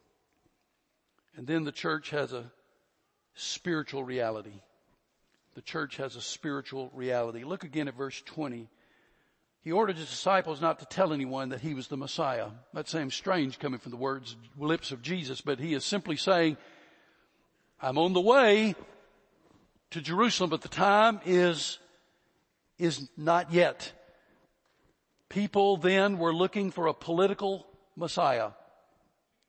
And 1.36 1.44
then 1.44 1.64
the 1.64 1.72
church 1.72 2.10
has 2.10 2.32
a 2.32 2.44
spiritual 3.34 4.04
reality. 4.04 4.60
The 5.56 5.62
church 5.62 5.96
has 5.96 6.14
a 6.14 6.22
spiritual 6.22 6.88
reality. 6.94 7.42
Look 7.42 7.64
again 7.64 7.88
at 7.88 7.96
verse 7.96 8.22
20. 8.26 8.68
He 9.66 9.72
ordered 9.72 9.96
his 9.96 10.08
disciples 10.08 10.60
not 10.60 10.78
to 10.78 10.84
tell 10.84 11.12
anyone 11.12 11.48
that 11.48 11.60
he 11.60 11.74
was 11.74 11.88
the 11.88 11.96
Messiah. 11.96 12.50
That 12.72 12.88
seems 12.88 13.16
strange 13.16 13.58
coming 13.58 13.80
from 13.80 13.90
the 13.90 13.96
words, 13.96 14.36
lips 14.56 14.92
of 14.92 15.02
Jesus, 15.02 15.40
but 15.40 15.58
he 15.58 15.74
is 15.74 15.84
simply 15.84 16.16
saying, 16.16 16.56
I'm 17.82 17.98
on 17.98 18.12
the 18.12 18.20
way 18.20 18.76
to 19.90 20.00
Jerusalem, 20.00 20.50
but 20.50 20.62
the 20.62 20.68
time 20.68 21.18
is, 21.26 21.80
is 22.78 23.08
not 23.16 23.52
yet. 23.52 23.90
People 25.28 25.78
then 25.78 26.18
were 26.18 26.32
looking 26.32 26.70
for 26.70 26.86
a 26.86 26.94
political 26.94 27.66
Messiah. 27.96 28.50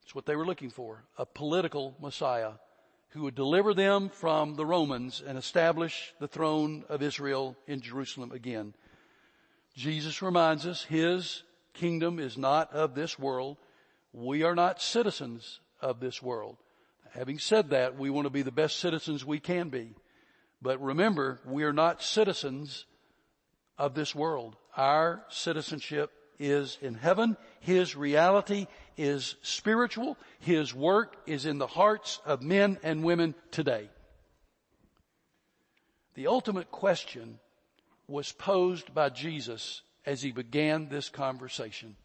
That's 0.02 0.16
what 0.16 0.26
they 0.26 0.36
were 0.36 0.48
looking 0.48 0.72
for. 0.72 1.04
A 1.20 1.28
political 1.28 1.96
Messiah 2.02 2.54
who 3.10 3.22
would 3.22 3.36
deliver 3.36 3.76
them 3.76 4.10
from 4.10 4.56
the 4.56 4.66
Romans 4.66 5.22
and 5.24 5.38
establish 5.38 6.16
the 6.20 6.28
throne 6.28 6.86
of 6.90 7.04
Israel 7.04 7.56
in 7.68 7.82
Jerusalem 7.82 8.32
again. 8.32 8.74
Jesus 9.78 10.24
reminds 10.24 10.66
us 10.66 10.84
his 10.84 11.44
kingdom 11.76 12.18
is 12.18 12.36
not 12.36 12.74
of 12.74 12.96
this 12.96 13.20
world. 13.20 13.58
We 14.12 14.42
are 14.42 14.56
not 14.56 14.82
citizens 14.82 15.60
of 15.80 16.00
this 16.00 16.20
world. 16.20 16.58
Having 17.12 17.38
said 17.38 17.70
that, 17.70 17.96
we 17.96 18.10
want 18.10 18.26
to 18.26 18.32
be 18.32 18.42
the 18.42 18.52
best 18.52 18.80
citizens 18.80 19.24
we 19.24 19.40
can 19.40 19.70
be. 19.70 19.94
But 20.64 20.82
remember, 20.82 21.40
we 21.46 21.64
are 21.64 21.74
not 21.74 22.02
citizens 22.02 22.86
of 23.78 23.94
this 23.94 24.16
world. 24.16 24.56
Our 24.76 25.24
citizenship 25.30 26.12
is 26.40 26.80
in 26.82 26.96
heaven. 26.96 27.38
His 27.60 27.96
reality 27.96 28.66
is 28.98 29.36
spiritual. 29.44 30.18
His 30.40 30.74
work 30.74 31.16
is 31.28 31.46
in 31.46 31.60
the 31.60 31.68
hearts 31.68 32.20
of 32.26 32.42
men 32.42 32.80
and 32.82 33.04
women 33.04 33.36
today. 33.52 33.90
The 36.16 36.26
ultimate 36.26 36.72
question 36.72 37.38
was 38.08 38.32
posed 38.32 38.94
by 38.94 39.10
Jesus 39.10 39.82
as 40.06 40.22
he 40.22 40.32
began 40.32 40.88
this 40.88 41.10
conversation. 41.10 41.96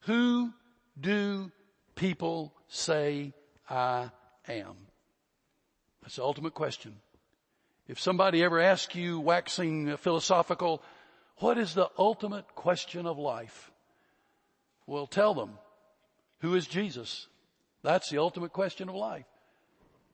Who 0.00 0.52
do 1.00 1.52
people 1.94 2.52
say 2.68 3.32
I 3.68 4.10
am? 4.48 4.74
That's 6.02 6.16
the 6.16 6.24
ultimate 6.24 6.54
question. 6.54 6.96
If 7.86 8.00
somebody 8.00 8.42
ever 8.42 8.60
asks 8.60 8.94
you, 8.94 9.20
waxing 9.20 9.96
philosophical, 9.96 10.82
what 11.36 11.58
is 11.58 11.74
the 11.74 11.88
ultimate 11.96 12.54
question 12.54 13.06
of 13.06 13.18
life? 13.18 13.70
Well, 14.86 15.06
tell 15.06 15.34
them, 15.34 15.58
who 16.40 16.54
is 16.54 16.66
Jesus? 16.66 17.26
That's 17.82 18.10
the 18.10 18.18
ultimate 18.18 18.52
question 18.52 18.88
of 18.88 18.94
life. 18.94 19.26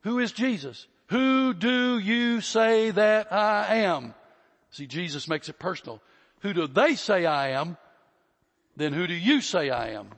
Who 0.03 0.19
is 0.19 0.33
Jesus? 0.33 0.87
Who 1.09 1.55
do 1.55 1.99
you 1.99 2.41
say 2.41 2.91
that 2.91 3.33
I 3.33 3.77
am? 3.77 4.15
See, 4.75 4.89
Jesus 4.89 5.29
makes 5.29 5.49
it 5.49 5.61
personal. 5.61 6.03
Who 6.41 6.53
do 6.53 6.67
they 6.67 6.97
say 6.97 7.27
I 7.27 7.51
am? 7.51 7.77
Then 8.77 8.93
who 8.93 9.07
do 9.07 9.15
you 9.15 9.41
say 9.41 9.71
I 9.71 9.91
am? 9.91 10.09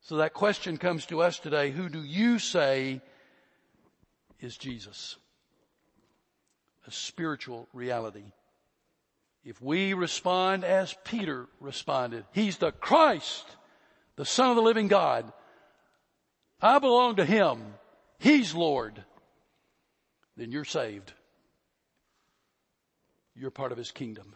So 0.00 0.16
that 0.16 0.34
question 0.34 0.78
comes 0.78 1.06
to 1.06 1.22
us 1.22 1.38
today. 1.38 1.70
Who 1.70 1.88
do 1.88 2.02
you 2.02 2.40
say 2.40 3.00
is 4.40 4.56
Jesus? 4.56 5.14
A 6.88 6.90
spiritual 6.90 7.68
reality. 7.72 8.24
If 9.44 9.62
we 9.62 9.94
respond 9.94 10.64
as 10.64 10.96
Peter 11.04 11.46
responded, 11.60 12.24
He's 12.32 12.56
the 12.56 12.72
Christ, 12.72 13.46
the 14.16 14.24
Son 14.24 14.50
of 14.50 14.56
the 14.56 14.62
living 14.62 14.88
God. 14.88 15.32
I 16.60 16.80
belong 16.80 17.14
to 17.16 17.24
Him. 17.24 17.62
He's 18.18 18.56
Lord. 18.56 19.04
Then 20.36 20.50
you're 20.50 20.64
saved. 20.64 21.12
You're 23.38 23.50
part 23.50 23.72
of 23.72 23.78
His 23.78 23.90
kingdom. 23.90 24.34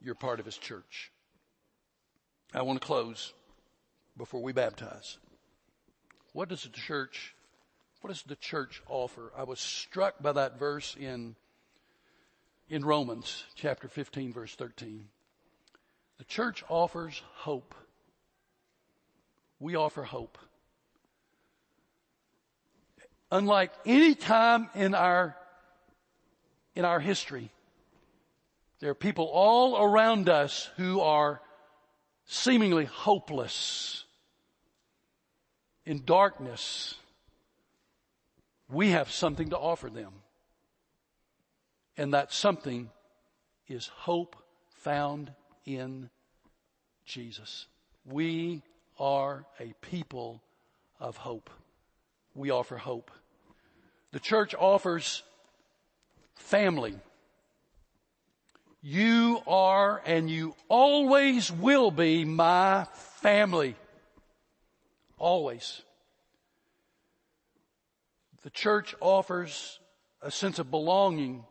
You're 0.00 0.14
part 0.14 0.40
of 0.40 0.46
His 0.46 0.56
church. 0.56 1.12
I 2.54 2.62
want 2.62 2.80
to 2.80 2.86
close 2.86 3.32
before 4.16 4.42
we 4.42 4.52
baptize. 4.52 5.18
What 6.32 6.48
does 6.48 6.62
the 6.62 6.70
church, 6.70 7.34
what 8.00 8.08
does 8.08 8.22
the 8.22 8.36
church 8.36 8.82
offer? 8.88 9.32
I 9.36 9.44
was 9.44 9.60
struck 9.60 10.22
by 10.22 10.32
that 10.32 10.58
verse 10.58 10.96
in, 10.98 11.36
in 12.68 12.84
Romans 12.84 13.44
chapter 13.54 13.88
15 13.88 14.32
verse 14.32 14.54
13. 14.54 15.08
The 16.18 16.24
church 16.24 16.62
offers 16.68 17.22
hope. 17.34 17.74
We 19.58 19.74
offer 19.74 20.04
hope. 20.04 20.38
Unlike 23.30 23.72
any 23.84 24.14
time 24.14 24.68
in 24.74 24.94
our, 24.94 25.36
in 26.76 26.84
our 26.84 27.00
history, 27.00 27.50
there 28.84 28.90
are 28.90 28.94
people 28.94 29.30
all 29.32 29.82
around 29.82 30.28
us 30.28 30.68
who 30.76 31.00
are 31.00 31.40
seemingly 32.26 32.84
hopeless, 32.84 34.04
in 35.86 36.04
darkness. 36.04 36.94
We 38.68 38.90
have 38.90 39.10
something 39.10 39.48
to 39.48 39.56
offer 39.56 39.88
them. 39.88 40.12
And 41.96 42.12
that 42.12 42.30
something 42.30 42.90
is 43.68 43.86
hope 43.86 44.36
found 44.68 45.32
in 45.64 46.10
Jesus. 47.06 47.66
We 48.04 48.60
are 48.98 49.46
a 49.58 49.72
people 49.80 50.42
of 51.00 51.16
hope. 51.16 51.48
We 52.34 52.50
offer 52.50 52.76
hope. 52.76 53.10
The 54.12 54.20
church 54.20 54.54
offers 54.54 55.22
family. 56.34 56.96
You 58.86 59.40
are 59.46 60.02
and 60.04 60.28
you 60.28 60.54
always 60.68 61.50
will 61.50 61.90
be 61.90 62.26
my 62.26 62.84
family. 63.22 63.76
Always. 65.16 65.80
The 68.42 68.50
church 68.50 68.94
offers 69.00 69.80
a 70.20 70.30
sense 70.30 70.58
of 70.58 70.70
belonging, 70.70 71.44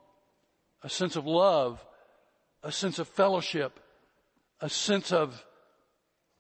a 0.83 0.89
sense 0.89 1.15
of 1.15 1.25
love, 1.25 1.83
a 2.61 2.71
sense 2.71 2.99
of 2.99 3.07
fellowship, 3.07 3.79
a 4.61 4.69
sense 4.69 5.11
of, 5.11 5.43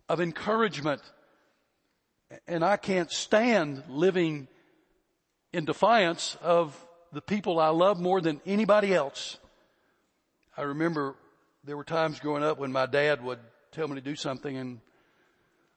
of 0.07 0.21
encouragement. 0.21 1.01
And 2.47 2.63
I 2.63 2.77
can't 2.77 3.11
stand 3.11 3.81
living 3.89 4.47
in 5.51 5.65
defiance 5.65 6.37
of 6.39 6.79
the 7.11 7.21
people 7.21 7.59
I 7.59 7.69
love 7.69 7.99
more 7.99 8.21
than 8.21 8.41
anybody 8.45 8.93
else. 8.93 9.39
I 10.55 10.61
remember 10.61 11.15
there 11.63 11.75
were 11.75 11.83
times 11.83 12.19
growing 12.19 12.43
up 12.43 12.59
when 12.59 12.71
my 12.71 12.85
dad 12.85 13.23
would 13.23 13.39
tell 13.71 13.87
me 13.87 13.95
to 13.95 14.01
do 14.01 14.15
something 14.15 14.55
and 14.55 14.81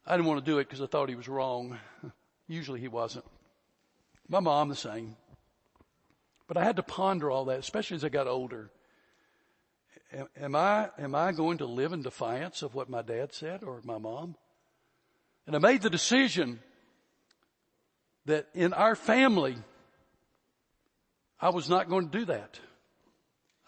I 0.05 0.15
didn't 0.15 0.27
want 0.27 0.45
to 0.45 0.51
do 0.51 0.59
it 0.59 0.65
because 0.65 0.81
I 0.81 0.85
thought 0.85 1.09
he 1.09 1.15
was 1.15 1.27
wrong. 1.27 1.79
Usually 2.47 2.79
he 2.79 2.87
wasn't. 2.87 3.25
My 4.29 4.39
mom 4.39 4.69
the 4.69 4.75
same. 4.75 5.15
But 6.47 6.57
I 6.57 6.63
had 6.63 6.75
to 6.75 6.83
ponder 6.83 7.31
all 7.31 7.45
that, 7.45 7.59
especially 7.59 7.95
as 7.95 8.05
I 8.05 8.09
got 8.09 8.27
older. 8.27 8.69
Am 10.39 10.55
I, 10.55 10.89
am 10.99 11.15
I 11.15 11.31
going 11.31 11.57
to 11.57 11.65
live 11.65 11.91
in 11.91 12.03
defiance 12.03 12.61
of 12.61 12.75
what 12.75 12.87
my 12.87 13.01
dad 13.01 13.33
said 13.33 13.63
or 13.63 13.81
my 13.83 13.97
mom? 13.97 14.35
And 15.47 15.55
I 15.55 15.59
made 15.59 15.81
the 15.81 15.89
decision 15.89 16.59
that 18.25 18.47
in 18.53 18.73
our 18.73 18.95
family, 18.95 19.57
I 21.39 21.49
was 21.49 21.67
not 21.67 21.89
going 21.89 22.09
to 22.09 22.19
do 22.19 22.25
that. 22.25 22.59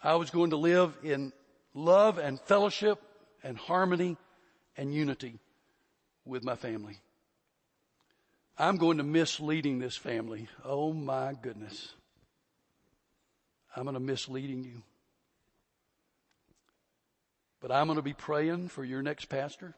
I 0.02 0.14
was 0.16 0.30
going 0.30 0.50
to 0.50 0.56
live 0.56 0.96
in 1.02 1.32
love 1.74 2.18
and 2.18 2.40
fellowship 2.40 3.00
and 3.42 3.56
harmony 3.56 4.16
and 4.76 4.94
unity 4.94 5.38
with 6.24 6.44
my 6.44 6.56
family. 6.56 6.98
I'm 8.58 8.76
going 8.76 8.98
to 8.98 9.04
miss 9.04 9.40
leading 9.40 9.78
this 9.78 9.96
family. 9.96 10.48
Oh 10.64 10.92
my 10.92 11.34
goodness. 11.40 11.92
I'm 13.74 13.84
going 13.84 13.94
to 13.94 14.00
miss 14.00 14.28
leading 14.28 14.64
you. 14.64 14.82
But 17.60 17.70
I'm 17.70 17.86
going 17.86 17.96
to 17.96 18.02
be 18.02 18.14
praying 18.14 18.68
for 18.68 18.84
your 18.84 19.02
next 19.02 19.26
pastor. 19.26 19.74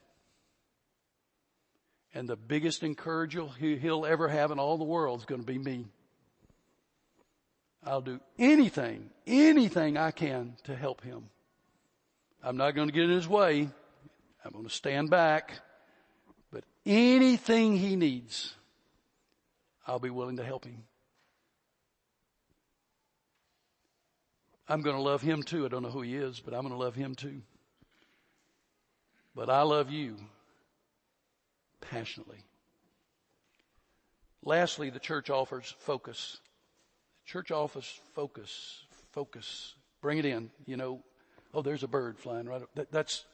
And 2.14 2.28
the 2.28 2.36
biggest 2.36 2.82
encourager 2.82 3.46
he'll 3.58 4.06
ever 4.06 4.28
have 4.28 4.50
in 4.50 4.58
all 4.58 4.78
the 4.78 4.84
world 4.84 5.20
is 5.20 5.26
going 5.26 5.40
to 5.40 5.46
be 5.46 5.58
me. 5.58 5.86
I'll 7.84 8.00
do 8.00 8.20
anything, 8.38 9.10
anything 9.26 9.96
I 9.96 10.12
can 10.12 10.54
to 10.64 10.76
help 10.76 11.02
him. 11.02 11.30
I'm 12.42 12.56
not 12.56 12.74
going 12.74 12.88
to 12.88 12.94
get 12.94 13.04
in 13.04 13.10
his 13.10 13.28
way. 13.28 13.68
I'm 14.44 14.52
going 14.52 14.64
to 14.64 14.70
stand 14.70 15.10
back. 15.10 15.60
But 16.52 16.64
anything 16.86 17.76
he 17.76 17.96
needs, 17.96 18.54
I'll 19.86 19.98
be 19.98 20.10
willing 20.10 20.36
to 20.36 20.44
help 20.44 20.64
him. 20.64 20.84
I'm 24.68 24.82
going 24.82 24.96
to 24.96 25.02
love 25.02 25.22
him 25.22 25.42
too. 25.42 25.64
I 25.64 25.68
don't 25.68 25.82
know 25.82 25.90
who 25.90 26.02
he 26.02 26.16
is, 26.16 26.40
but 26.40 26.54
I'm 26.54 26.62
going 26.62 26.72
to 26.72 26.78
love 26.78 26.94
him 26.94 27.14
too. 27.14 27.42
But 29.34 29.50
I 29.50 29.62
love 29.62 29.90
you 29.90 30.16
passionately. 31.80 32.38
Lastly, 34.44 34.90
the 34.90 34.98
church 34.98 35.30
offers 35.30 35.74
focus. 35.78 36.38
Church 37.24 37.50
office 37.50 38.00
focus, 38.14 38.84
focus. 39.12 39.74
Bring 40.00 40.18
it 40.18 40.24
in. 40.24 40.50
You 40.66 40.76
know, 40.76 41.00
oh, 41.54 41.62
there's 41.62 41.82
a 41.82 41.88
bird 41.88 42.18
flying 42.18 42.46
right. 42.46 42.62
That, 42.74 42.90
that's 42.90 43.24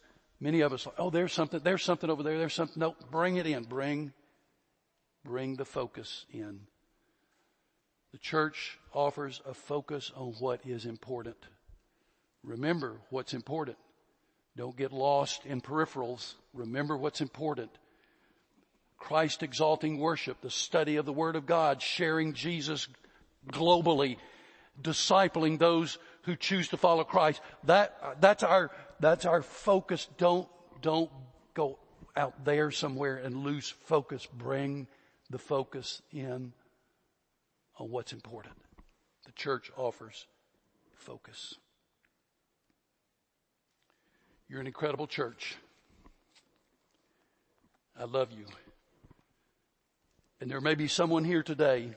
many 0.40 0.60
of 0.60 0.72
us. 0.72 0.86
Oh, 0.98 1.10
there's 1.10 1.32
something. 1.32 1.60
There's 1.62 1.82
something 1.82 2.10
over 2.10 2.22
there. 2.22 2.38
There's 2.38 2.54
something. 2.54 2.78
No, 2.78 2.94
bring 3.10 3.36
it 3.36 3.46
in. 3.46 3.64
Bring, 3.64 4.12
bring 5.24 5.56
the 5.56 5.64
focus 5.64 6.26
in. 6.30 6.60
The 8.12 8.18
church 8.18 8.78
offers 8.94 9.42
a 9.46 9.54
focus 9.54 10.10
on 10.16 10.34
what 10.38 10.60
is 10.66 10.86
important. 10.86 11.36
Remember 12.42 13.00
what's 13.10 13.34
important. 13.34 13.76
Don't 14.56 14.76
get 14.76 14.92
lost 14.92 15.44
in 15.44 15.60
peripherals. 15.60 16.34
Remember 16.54 16.96
what's 16.96 17.20
important. 17.20 17.70
Christ 18.98 19.42
exalting 19.42 19.98
worship, 19.98 20.40
the 20.40 20.50
study 20.50 20.96
of 20.96 21.06
the 21.06 21.12
Word 21.12 21.36
of 21.36 21.46
God, 21.46 21.80
sharing 21.80 22.32
Jesus 22.32 22.88
globally, 23.52 24.16
discipling 24.82 25.58
those 25.58 25.98
who 26.22 26.36
choose 26.36 26.68
to 26.68 26.76
follow 26.76 27.04
Christ. 27.04 27.40
That, 27.64 28.20
that's 28.20 28.42
our, 28.42 28.70
that's 29.00 29.24
our 29.24 29.42
focus. 29.42 30.08
Don't, 30.18 30.48
don't 30.82 31.10
go 31.54 31.78
out 32.16 32.44
there 32.44 32.70
somewhere 32.70 33.16
and 33.16 33.44
lose 33.44 33.74
focus. 33.84 34.26
Bring 34.26 34.86
the 35.30 35.38
focus 35.38 36.02
in 36.12 36.52
on 37.78 37.90
what's 37.90 38.12
important. 38.12 38.54
The 39.26 39.32
church 39.32 39.70
offers 39.76 40.26
focus. 40.94 41.54
You're 44.48 44.60
an 44.60 44.66
incredible 44.66 45.06
church. 45.06 45.56
I 47.98 48.04
love 48.04 48.32
you. 48.32 48.46
And 50.40 50.50
there 50.50 50.60
may 50.60 50.74
be 50.74 50.88
someone 50.88 51.24
here 51.24 51.42
today 51.42 51.90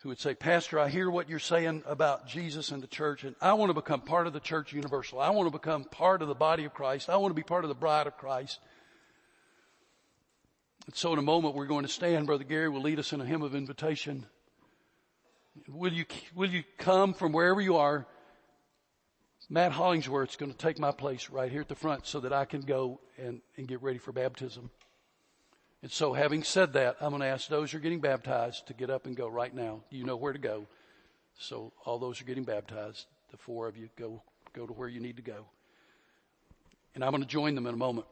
who 0.00 0.10
would 0.10 0.20
say, 0.20 0.34
Pastor, 0.34 0.78
I 0.78 0.88
hear 0.88 1.10
what 1.10 1.28
you're 1.28 1.40
saying 1.40 1.82
about 1.84 2.28
Jesus 2.28 2.70
and 2.70 2.82
the 2.82 2.86
church, 2.86 3.24
and 3.24 3.34
I 3.40 3.54
want 3.54 3.70
to 3.70 3.74
become 3.74 4.00
part 4.00 4.28
of 4.28 4.32
the 4.32 4.40
church 4.40 4.72
universal. 4.72 5.18
I 5.18 5.30
want 5.30 5.48
to 5.48 5.58
become 5.58 5.84
part 5.84 6.22
of 6.22 6.28
the 6.28 6.34
body 6.34 6.64
of 6.64 6.72
Christ. 6.72 7.10
I 7.10 7.16
want 7.16 7.30
to 7.30 7.34
be 7.34 7.42
part 7.42 7.64
of 7.64 7.68
the 7.68 7.74
bride 7.74 8.06
of 8.06 8.16
Christ. 8.16 8.60
And 10.86 10.94
so 10.94 11.12
in 11.12 11.18
a 11.18 11.22
moment 11.22 11.56
we're 11.56 11.66
going 11.66 11.84
to 11.84 11.90
stand. 11.90 12.26
Brother 12.26 12.44
Gary 12.44 12.68
will 12.68 12.80
lead 12.80 13.00
us 13.00 13.12
in 13.12 13.20
a 13.20 13.24
hymn 13.24 13.42
of 13.42 13.54
invitation. 13.54 14.24
Will 15.66 15.92
you, 15.92 16.04
will 16.34 16.48
you 16.48 16.62
come 16.78 17.12
from 17.12 17.32
wherever 17.32 17.60
you 17.60 17.76
are? 17.76 18.06
Matt 19.50 19.72
Hollingsworth's 19.72 20.36
going 20.36 20.52
to 20.52 20.56
take 20.58 20.78
my 20.78 20.92
place 20.92 21.30
right 21.30 21.50
here 21.50 21.62
at 21.62 21.68
the 21.68 21.74
front 21.74 22.06
so 22.06 22.20
that 22.20 22.32
I 22.32 22.44
can 22.44 22.60
go 22.60 23.00
and, 23.16 23.40
and 23.56 23.66
get 23.66 23.82
ready 23.82 23.98
for 23.98 24.12
baptism. 24.12 24.70
And 25.82 25.90
so 25.90 26.12
having 26.12 26.42
said 26.42 26.72
that, 26.72 26.96
I'm 27.00 27.10
going 27.10 27.22
to 27.22 27.28
ask 27.28 27.48
those 27.48 27.70
who 27.70 27.78
are 27.78 27.80
getting 27.80 28.00
baptized 28.00 28.66
to 28.66 28.74
get 28.74 28.90
up 28.90 29.06
and 29.06 29.16
go 29.16 29.28
right 29.28 29.54
now. 29.54 29.82
You 29.90 30.04
know 30.04 30.16
where 30.16 30.32
to 30.32 30.38
go. 30.38 30.66
So 31.38 31.72
all 31.84 31.98
those 31.98 32.18
who 32.18 32.24
are 32.24 32.26
getting 32.26 32.44
baptized, 32.44 33.06
the 33.30 33.36
four 33.36 33.68
of 33.68 33.76
you, 33.76 33.88
go, 33.96 34.20
go 34.52 34.66
to 34.66 34.72
where 34.72 34.88
you 34.88 35.00
need 35.00 35.16
to 35.16 35.22
go. 35.22 35.46
And 36.94 37.04
I'm 37.04 37.12
going 37.12 37.22
to 37.22 37.28
join 37.28 37.54
them 37.54 37.66
in 37.66 37.74
a 37.74 37.78
moment. 37.78 38.08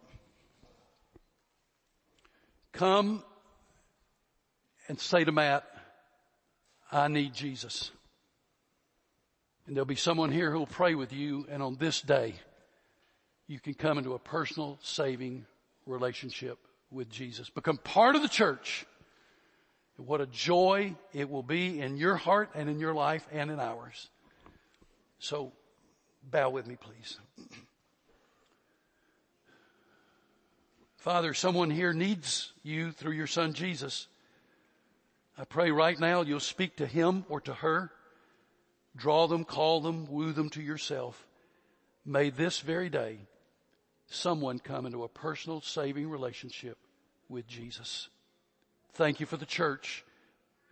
Come 2.73 3.25
and 4.87 5.01
say 5.01 5.25
to 5.25 5.33
Matt, 5.33 5.65
I 6.93 7.09
need 7.09 7.35
Jesus. 7.35 7.91
And 9.67 9.75
there'll 9.75 9.87
be 9.87 9.97
someone 9.97 10.31
here 10.31 10.53
who 10.53 10.59
will 10.61 10.67
pray 10.67 10.95
with 10.95 11.13
you 11.13 11.47
and 11.51 11.65
on 11.65 11.77
this 11.77 12.01
day, 12.01 12.35
you 13.49 13.59
can 13.59 13.75
come 13.75 13.99
into 13.99 14.15
a 14.15 14.19
personal 14.21 14.79
saving 14.83 15.47
relationship 15.85 16.59
with 16.91 17.11
Jesus. 17.11 17.51
Become 17.51 17.79
part 17.79 18.17
of 18.17 18.23
the 18.23 18.29
church. 18.29 18.87
What 19.97 20.21
a 20.21 20.27
joy 20.27 20.95
it 21.13 21.31
will 21.31 21.43
be 21.43 21.81
in 21.81 21.97
your 21.97 22.17
heart 22.17 22.51
and 22.55 22.69
in 22.69 22.79
your 22.79 22.95
life 22.95 23.27
and 23.33 23.51
in 23.51 23.59
ours. 23.59 24.11
So 25.19 25.53
bow 26.23 26.51
with 26.51 26.67
me, 26.67 26.77
please. 26.77 27.19
Father, 30.97 31.35
someone 31.35 31.71
here 31.71 31.93
needs 31.93 32.53
you 32.63 32.93
through 32.93 33.13
your 33.13 33.29
son 33.29 33.55
Jesus. 33.55 34.09
I 35.39 35.45
pray 35.45 35.71
right 35.71 35.99
now 35.99 36.23
you'll 36.23 36.41
speak 36.41 36.77
to 36.77 36.87
him 36.87 37.25
or 37.29 37.41
to 37.43 37.55
her. 37.55 37.91
Draw 38.97 39.29
them, 39.29 39.45
call 39.45 39.81
them, 39.81 40.07
woo 40.07 40.33
them 40.33 40.51
to 40.51 40.63
yourself. 40.63 41.27
May 42.05 42.31
this 42.31 42.61
very 42.61 42.89
day 42.89 43.19
someone 44.09 44.59
come 44.59 44.87
into 44.87 45.05
a 45.05 45.09
personal 45.09 45.61
saving 45.61 46.09
relationship 46.09 46.79
with 47.29 47.47
Jesus. 47.47 48.09
Thank 48.95 49.21
you 49.21 49.27
for 49.27 49.37
the 49.37 49.47
church. 49.47 50.05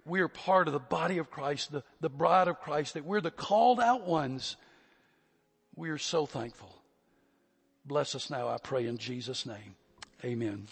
We 0.07 0.21
are 0.21 0.29
part 0.29 0.67
of 0.67 0.73
the 0.75 0.81
body 0.81 1.19
of 1.19 1.31
Christ, 1.31 1.73
the, 1.73 1.83
the 2.01 2.11
bride 2.11 2.49
of 2.49 2.61
Christ, 2.61 2.95
that 2.95 3.05
we're 3.05 3.21
the 3.21 3.31
called 3.31 3.81
out 3.81 4.07
ones. 4.07 4.57
We 5.77 5.91
are 5.91 5.99
so 5.99 6.27
thankful. 6.27 6.75
Bless 7.85 8.15
us 8.15 8.31
now, 8.31 8.49
I 8.49 8.59
pray 8.59 8.87
in 8.87 8.99
Jesus' 8.99 9.47
name. 9.47 9.77
Amen. 10.25 10.67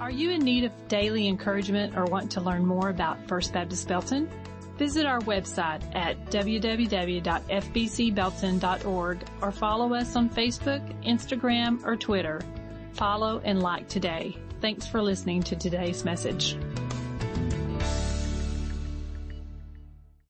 Are 0.00 0.10
you 0.10 0.30
in 0.30 0.40
need 0.40 0.64
of 0.64 0.72
daily 0.88 1.28
encouragement 1.28 1.96
or 1.96 2.04
want 2.06 2.32
to 2.32 2.40
learn 2.40 2.66
more 2.66 2.88
about 2.88 3.28
First 3.28 3.52
Baptist 3.52 3.86
Belton? 3.86 4.28
Visit 4.82 5.06
our 5.06 5.20
website 5.20 5.80
at 5.94 6.18
www.fbcbelton.org 6.26 9.24
or 9.40 9.52
follow 9.52 9.94
us 9.94 10.16
on 10.16 10.28
Facebook, 10.28 11.04
Instagram, 11.04 11.86
or 11.86 11.94
Twitter. 11.94 12.40
Follow 12.94 13.40
and 13.44 13.62
like 13.62 13.86
today. 13.86 14.36
Thanks 14.60 14.84
for 14.84 15.00
listening 15.00 15.44
to 15.44 15.54
today's 15.54 16.04
message. 16.04 16.56